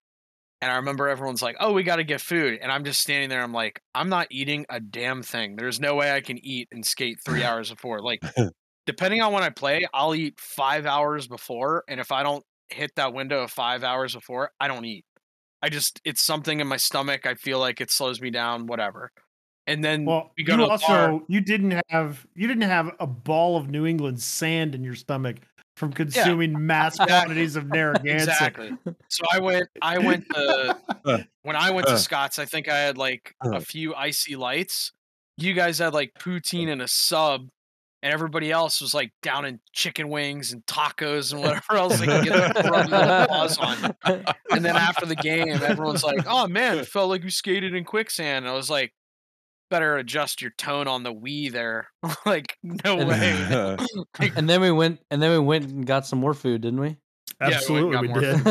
and 0.61 0.71
I 0.71 0.77
remember 0.77 1.07
everyone's 1.07 1.41
like, 1.41 1.55
"Oh, 1.59 1.73
we 1.73 1.83
got 1.83 1.97
to 1.97 2.03
get 2.03 2.21
food," 2.21 2.59
and 2.61 2.71
I'm 2.71 2.83
just 2.83 3.01
standing 3.01 3.29
there. 3.29 3.41
I'm 3.41 3.53
like, 3.53 3.81
"I'm 3.95 4.09
not 4.09 4.27
eating 4.29 4.65
a 4.69 4.79
damn 4.79 5.23
thing. 5.23 5.55
There's 5.55 5.79
no 5.79 5.95
way 5.95 6.11
I 6.11 6.21
can 6.21 6.43
eat 6.43 6.67
and 6.71 6.85
skate 6.85 7.19
three 7.25 7.43
hours 7.45 7.69
before." 7.69 8.01
Like, 8.01 8.21
depending 8.85 9.21
on 9.21 9.31
when 9.31 9.43
I 9.43 9.49
play, 9.49 9.85
I'll 9.93 10.15
eat 10.15 10.39
five 10.39 10.85
hours 10.85 11.27
before, 11.27 11.83
and 11.87 11.99
if 11.99 12.11
I 12.11 12.23
don't 12.23 12.43
hit 12.69 12.91
that 12.95 13.13
window 13.13 13.43
of 13.43 13.51
five 13.51 13.83
hours 13.83 14.15
before, 14.15 14.51
I 14.59 14.67
don't 14.67 14.85
eat. 14.85 15.05
I 15.63 15.69
just 15.69 15.99
it's 16.05 16.23
something 16.23 16.59
in 16.59 16.67
my 16.67 16.77
stomach. 16.77 17.25
I 17.25 17.33
feel 17.35 17.57
like 17.59 17.81
it 17.81 17.89
slows 17.89 18.21
me 18.21 18.29
down, 18.29 18.67
whatever. 18.67 19.11
And 19.65 19.81
then 19.83 20.03
Well, 20.05 20.31
we 20.37 20.43
go 20.43 20.53
you 20.53 20.57
to 20.57 20.67
also 20.67 20.87
bar. 20.87 21.21
you 21.29 21.39
didn't 21.39 21.81
have 21.89 22.27
you 22.35 22.47
didn't 22.47 22.63
have 22.69 22.91
a 22.99 23.07
ball 23.07 23.55
of 23.57 23.69
New 23.69 23.85
England 23.85 24.21
sand 24.21 24.75
in 24.75 24.83
your 24.83 24.93
stomach 24.95 25.37
from 25.77 25.91
consuming 25.93 26.67
mass 26.67 26.97
quantities 26.97 27.55
of 27.55 27.65
Narragansett. 27.67 28.29
Exactly. 28.29 28.71
So 29.07 29.23
I 29.31 29.39
went 29.39 29.67
I 29.81 29.97
went 29.99 30.25
to 30.35 30.77
when 31.43 31.55
I 31.55 31.71
went 31.71 31.87
Uh. 31.87 31.91
to 31.91 31.97
Scott's, 31.97 32.37
I 32.39 32.45
think 32.45 32.67
I 32.67 32.77
had 32.77 32.97
like 32.97 33.33
Uh. 33.43 33.51
a 33.55 33.61
few 33.61 33.95
IC 33.95 34.35
Lights. 34.37 34.91
You 35.37 35.53
guys 35.53 35.79
had 35.79 35.93
like 35.93 36.11
poutine 36.19 36.67
and 36.67 36.81
a 36.81 36.87
sub, 36.87 37.47
and 38.03 38.13
everybody 38.13 38.51
else 38.51 38.81
was 38.81 38.93
like 38.93 39.11
down 39.23 39.45
in 39.45 39.59
chicken 39.71 40.09
wings 40.09 40.51
and 40.51 40.63
tacos 40.67 41.31
and 41.33 41.41
whatever 41.41 41.77
else 41.77 41.97
they 41.99 42.05
could 42.05 42.25
get 42.25 42.53
their 42.53 42.63
grubby 42.63 42.89
paws 42.91 43.57
on. 43.57 43.95
And 44.51 44.63
then 44.63 44.75
after 44.75 45.05
the 45.07 45.15
game, 45.15 45.47
everyone's 45.49 46.03
like, 46.03 46.19
"Oh 46.27 46.47
man, 46.47 46.77
it 46.77 46.85
felt 46.87 47.09
like 47.09 47.23
you 47.23 47.29
skated 47.31 47.73
in 47.73 47.85
quicksand." 47.85 48.45
And 48.45 48.51
I 48.53 48.55
was 48.55 48.69
like, 48.69 48.93
"Better 49.71 49.95
adjust 49.97 50.41
your 50.41 50.51
tone 50.57 50.87
on 50.87 51.03
the 51.03 51.13
we 51.13 51.47
there." 51.49 51.87
like, 52.25 52.57
no 52.61 52.99
And- 52.99 53.09
way. 53.09 53.77
Like, 54.19 54.37
and 54.37 54.47
then 54.47 54.61
we 54.61 54.69
went 54.69 54.99
and 55.09 55.19
then 55.21 55.31
we 55.31 55.39
went 55.39 55.65
and 55.65 55.87
got 55.87 56.05
some 56.05 56.19
more 56.19 56.33
food, 56.35 56.61
didn't 56.61 56.79
we? 56.81 56.97
Yeah, 57.41 57.47
we 57.47 57.53
Absolutely, 57.55 57.97
we 57.97 58.07
did. 58.13 58.47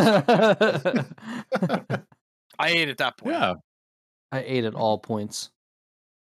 I 2.58 2.68
ate 2.70 2.88
at 2.88 2.98
that 2.98 3.16
point. 3.16 3.34
yeah. 3.36 3.54
I 4.32 4.42
ate 4.44 4.64
at 4.64 4.74
all 4.74 4.98
points. 4.98 5.50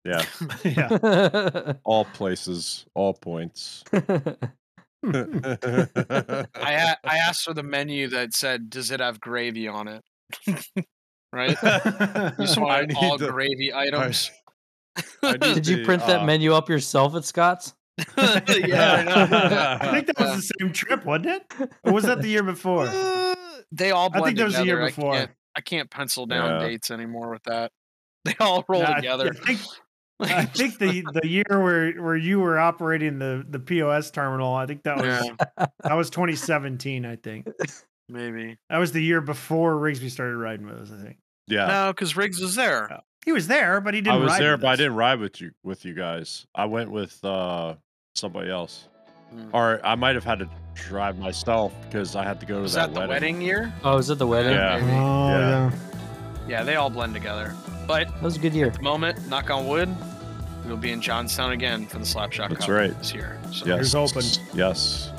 Yeah. 0.10 0.24
yeah. 0.63 1.74
All 1.84 2.06
places, 2.06 2.86
all 2.95 3.13
points. 3.13 3.84
I 3.93 4.38
I 7.04 7.17
asked 7.17 7.45
for 7.45 7.54
the 7.54 7.63
menu 7.63 8.08
that 8.10 8.34
said, 8.34 8.69
"Does 8.69 8.91
it 8.91 9.00
have 9.00 9.19
gravy 9.19 9.67
on 9.67 9.88
it?" 9.88 10.04
right? 11.32 11.50
You 11.52 12.45
just 12.45 12.58
I 12.58 12.62
want 12.62 12.88
need 12.89 12.98
all 12.98 13.17
to- 13.17 13.28
gravy 13.32 13.74
items. 13.74 14.32
I 15.24 15.32
need 15.34 15.41
Did 15.41 15.67
you 15.67 15.78
the, 15.78 15.86
print 15.86 16.06
that 16.08 16.22
uh, 16.22 16.26
menu 16.26 16.54
up 16.54 16.67
yourself 16.69 17.15
at 17.15 17.24
Scott's? 17.26 17.74
yeah, 18.17 18.95
I 18.98 19.04
know. 19.04 19.78
I 19.82 19.91
think 19.93 20.08
that 20.08 20.19
was 20.19 20.36
the 20.48 20.54
same 20.60 20.74
trip, 20.74 21.06
wasn't 21.06 21.28
it? 21.28 21.69
Or 21.84 21.93
was 21.93 22.04
that 22.06 22.22
the 22.22 22.28
year 22.30 22.43
before? 22.43 22.88
Uh, 22.88 23.36
they 23.72 23.91
all 23.91 24.10
I 24.13 24.22
think 24.22 24.38
that 24.38 24.45
was 24.45 24.56
the 24.56 24.65
year 24.65 24.86
before. 24.86 25.13
I 25.13 25.17
can't, 25.17 25.32
I 25.56 25.62
can't 25.62 25.89
pencil 25.89 26.26
down 26.26 26.60
Yeah. 26.62 26.67
dates 26.67 26.91
anymore 26.91 27.30
with 27.30 27.43
that. 27.43 27.72
They 28.26 28.36
all 28.39 28.65
roll 28.67 28.82
Nah, 28.82 28.95
together. 28.95 29.32
I 29.34 29.45
think, 29.45 29.60
I 30.19 30.45
think 30.45 30.77
the 30.79 31.03
the 31.21 31.27
year 31.27 31.43
where 31.49 31.91
where 31.93 32.15
you 32.17 32.39
were 32.39 32.60
operating 32.60 33.19
the 33.19 33.45
the 33.49 33.60
POS 33.60 34.12
terminal, 34.12 34.53
I 34.53 34.65
think 34.65 34.84
that 34.84 34.97
was 34.97 35.05
yeah, 35.58 35.65
that 35.84 35.93
was 35.93 36.10
2017. 36.10 37.05
I 37.05 37.15
think 37.15 37.47
maybe. 38.10 38.58
that 38.69 38.77
was 38.77 38.91
the 38.91 39.01
year 39.03 39.21
before 39.21 39.75
Rigsby 39.75 40.10
started 40.12 40.36
riding 40.38 40.65
with 40.65 40.75
us. 40.77 40.91
I 40.91 41.01
think 41.01 41.17
Yeah. 41.47 41.67
No, 41.67 41.93
because 41.93 42.17
Riggs 42.17 42.39
was 42.41 42.55
there. 42.55 42.99
he 43.25 43.32
was 43.32 43.47
there, 43.47 43.79
but 43.82 43.93
he 43.93 44.01
didn't. 44.01 44.17
I 44.17 44.19
was 44.19 44.32
ride 44.32 44.41
there, 44.41 44.51
with 44.53 44.62
but 44.62 44.67
I 44.67 44.75
didn't 44.75 44.95
ride 44.95 45.19
with 45.19 45.39
you 45.39 45.51
with 45.63 45.86
you 45.86 45.93
guys. 45.93 46.45
I 46.53 46.65
went 46.65 46.91
with 46.91 47.23
uh 47.23 47.75
somebody 48.15 48.49
else. 48.51 48.88
Hmm. 49.32 49.49
Or 49.53 49.79
I 49.86 49.95
might 49.95 50.15
have 50.15 50.23
had 50.25 50.39
to 50.39 50.49
drive 50.73 51.17
myself 51.19 51.71
because 51.86 52.15
I 52.15 52.23
had 52.23 52.39
to 52.39 52.45
go 52.45 52.55
to 52.55 52.62
Was 52.63 52.73
that, 52.73 52.93
that 52.93 53.01
the 53.03 53.08
wedding 53.08 53.41
year? 53.41 53.71
Oh, 53.84 53.95
was 53.97 54.10
it 54.10 54.17
the 54.17 54.27
wedding? 54.27 54.53
Yeah. 54.53 54.79
Oh 54.82 55.29
Yeah. 55.29 55.39
yeah. 55.39 55.71
Yeah, 56.47 56.63
they 56.63 56.75
all 56.77 56.89
blend 56.89 57.13
together. 57.13 57.53
But 57.89 58.08
That 58.10 58.21
was 58.21 58.38
a 58.38 58.39
good 58.39 58.54
year. 58.54 58.67
at 58.67 58.75
the 58.75 58.84
moment, 58.84 59.28
knock 59.30 59.49
on 59.49 59.67
wood, 59.67 59.89
we'll 60.67 60.78
be 60.78 60.91
in 60.91 61.02
Johnstown 61.02 61.54
again 61.54 61.88
for 61.88 61.97
the 61.97 62.06
Slapshot 62.06 62.49
That's 62.49 62.60
Cup 62.67 62.69
right. 62.69 62.95
this 62.99 63.15
year. 63.15 63.39
So 63.52 63.65
Yes. 63.65 63.91
Here's 63.91 63.93
hoping. 63.93 64.30
Yes. 64.54 65.10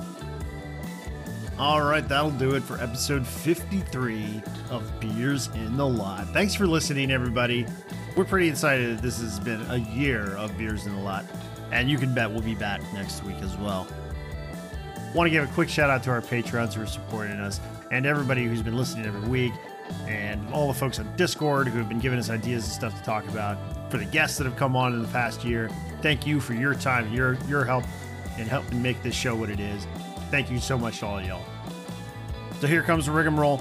All 1.58 1.82
right, 1.82 2.08
that'll 2.08 2.30
do 2.30 2.54
it 2.54 2.62
for 2.62 2.80
episode 2.80 3.26
53 3.26 4.40
of 4.70 4.88
Beers 5.00 5.48
in 5.48 5.76
the 5.76 5.84
Lot. 5.86 6.28
Thanks 6.28 6.54
for 6.54 6.64
listening, 6.68 7.10
everybody. 7.10 7.66
We're 8.16 8.24
pretty 8.24 8.48
excited 8.48 8.96
that 8.96 9.02
this 9.02 9.20
has 9.20 9.40
been 9.40 9.60
a 9.68 9.78
year 9.78 10.36
of 10.36 10.56
Beers 10.56 10.86
in 10.86 10.94
the 10.94 11.02
Lot, 11.02 11.24
and 11.72 11.90
you 11.90 11.98
can 11.98 12.14
bet 12.14 12.30
we'll 12.30 12.40
be 12.40 12.54
back 12.54 12.80
next 12.94 13.24
week 13.24 13.42
as 13.42 13.56
well. 13.56 13.88
Want 15.12 15.26
to 15.26 15.30
give 15.30 15.42
a 15.42 15.52
quick 15.54 15.68
shout 15.68 15.90
out 15.90 16.04
to 16.04 16.10
our 16.10 16.22
patrons 16.22 16.76
who 16.76 16.82
are 16.82 16.86
supporting 16.86 17.40
us, 17.40 17.60
and 17.90 18.06
everybody 18.06 18.46
who's 18.46 18.62
been 18.62 18.76
listening 18.76 19.06
every 19.06 19.28
week, 19.28 19.52
and 20.06 20.46
all 20.52 20.68
the 20.68 20.78
folks 20.78 20.98
on 20.98 21.16
Discord 21.16 21.68
who 21.68 21.78
have 21.78 21.88
been 21.88 21.98
giving 21.98 22.18
us 22.18 22.30
ideas 22.30 22.64
and 22.64 22.72
stuff 22.72 22.96
to 22.98 23.04
talk 23.04 23.26
about. 23.28 23.58
For 23.90 23.98
the 23.98 24.04
guests 24.04 24.38
that 24.38 24.44
have 24.44 24.56
come 24.56 24.76
on 24.76 24.94
in 24.94 25.02
the 25.02 25.08
past 25.08 25.44
year, 25.44 25.70
thank 26.00 26.26
you 26.26 26.40
for 26.40 26.54
your 26.54 26.74
time, 26.74 27.12
your 27.12 27.36
your 27.48 27.64
help, 27.64 27.84
in 28.38 28.46
helping 28.46 28.80
make 28.80 29.02
this 29.02 29.14
show 29.14 29.34
what 29.34 29.50
it 29.50 29.60
is. 29.60 29.86
Thank 30.30 30.50
you 30.50 30.58
so 30.58 30.78
much 30.78 31.00
to 31.00 31.06
all 31.06 31.20
y'all. 31.20 31.44
So 32.60 32.66
here 32.66 32.82
comes 32.82 33.06
the 33.06 33.12
rigmarole. 33.12 33.60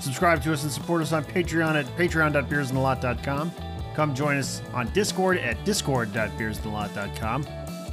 Subscribe 0.00 0.42
to 0.44 0.52
us 0.52 0.62
and 0.62 0.72
support 0.72 1.02
us 1.02 1.12
on 1.12 1.24
Patreon 1.24 1.74
at 1.74 1.84
patreon.beersinalot.com. 1.96 3.52
Come 3.94 4.14
join 4.14 4.38
us 4.38 4.62
on 4.72 4.90
Discord 4.92 5.38
at 5.38 5.62
discord.beersinalot.com. 5.64 7.46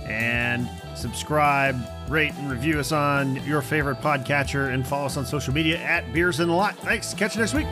And 0.08 0.70
subscribe, 0.98 1.78
rate, 2.10 2.34
and 2.34 2.50
review 2.50 2.80
us 2.80 2.92
on 2.92 3.36
your 3.46 3.62
favorite 3.62 4.02
podcatcher 4.02 4.74
and 4.74 4.86
follow 4.86 5.06
us 5.06 5.18
on 5.18 5.26
social 5.26 5.54
media 5.54 5.78
at 5.78 6.12
Beers 6.12 6.40
in 6.40 6.48
the 6.48 6.54
Lot. 6.54 6.78
Thanks. 6.80 7.14
Catch 7.14 7.36
you 7.36 7.42
next 7.42 7.54
week. 7.54 7.68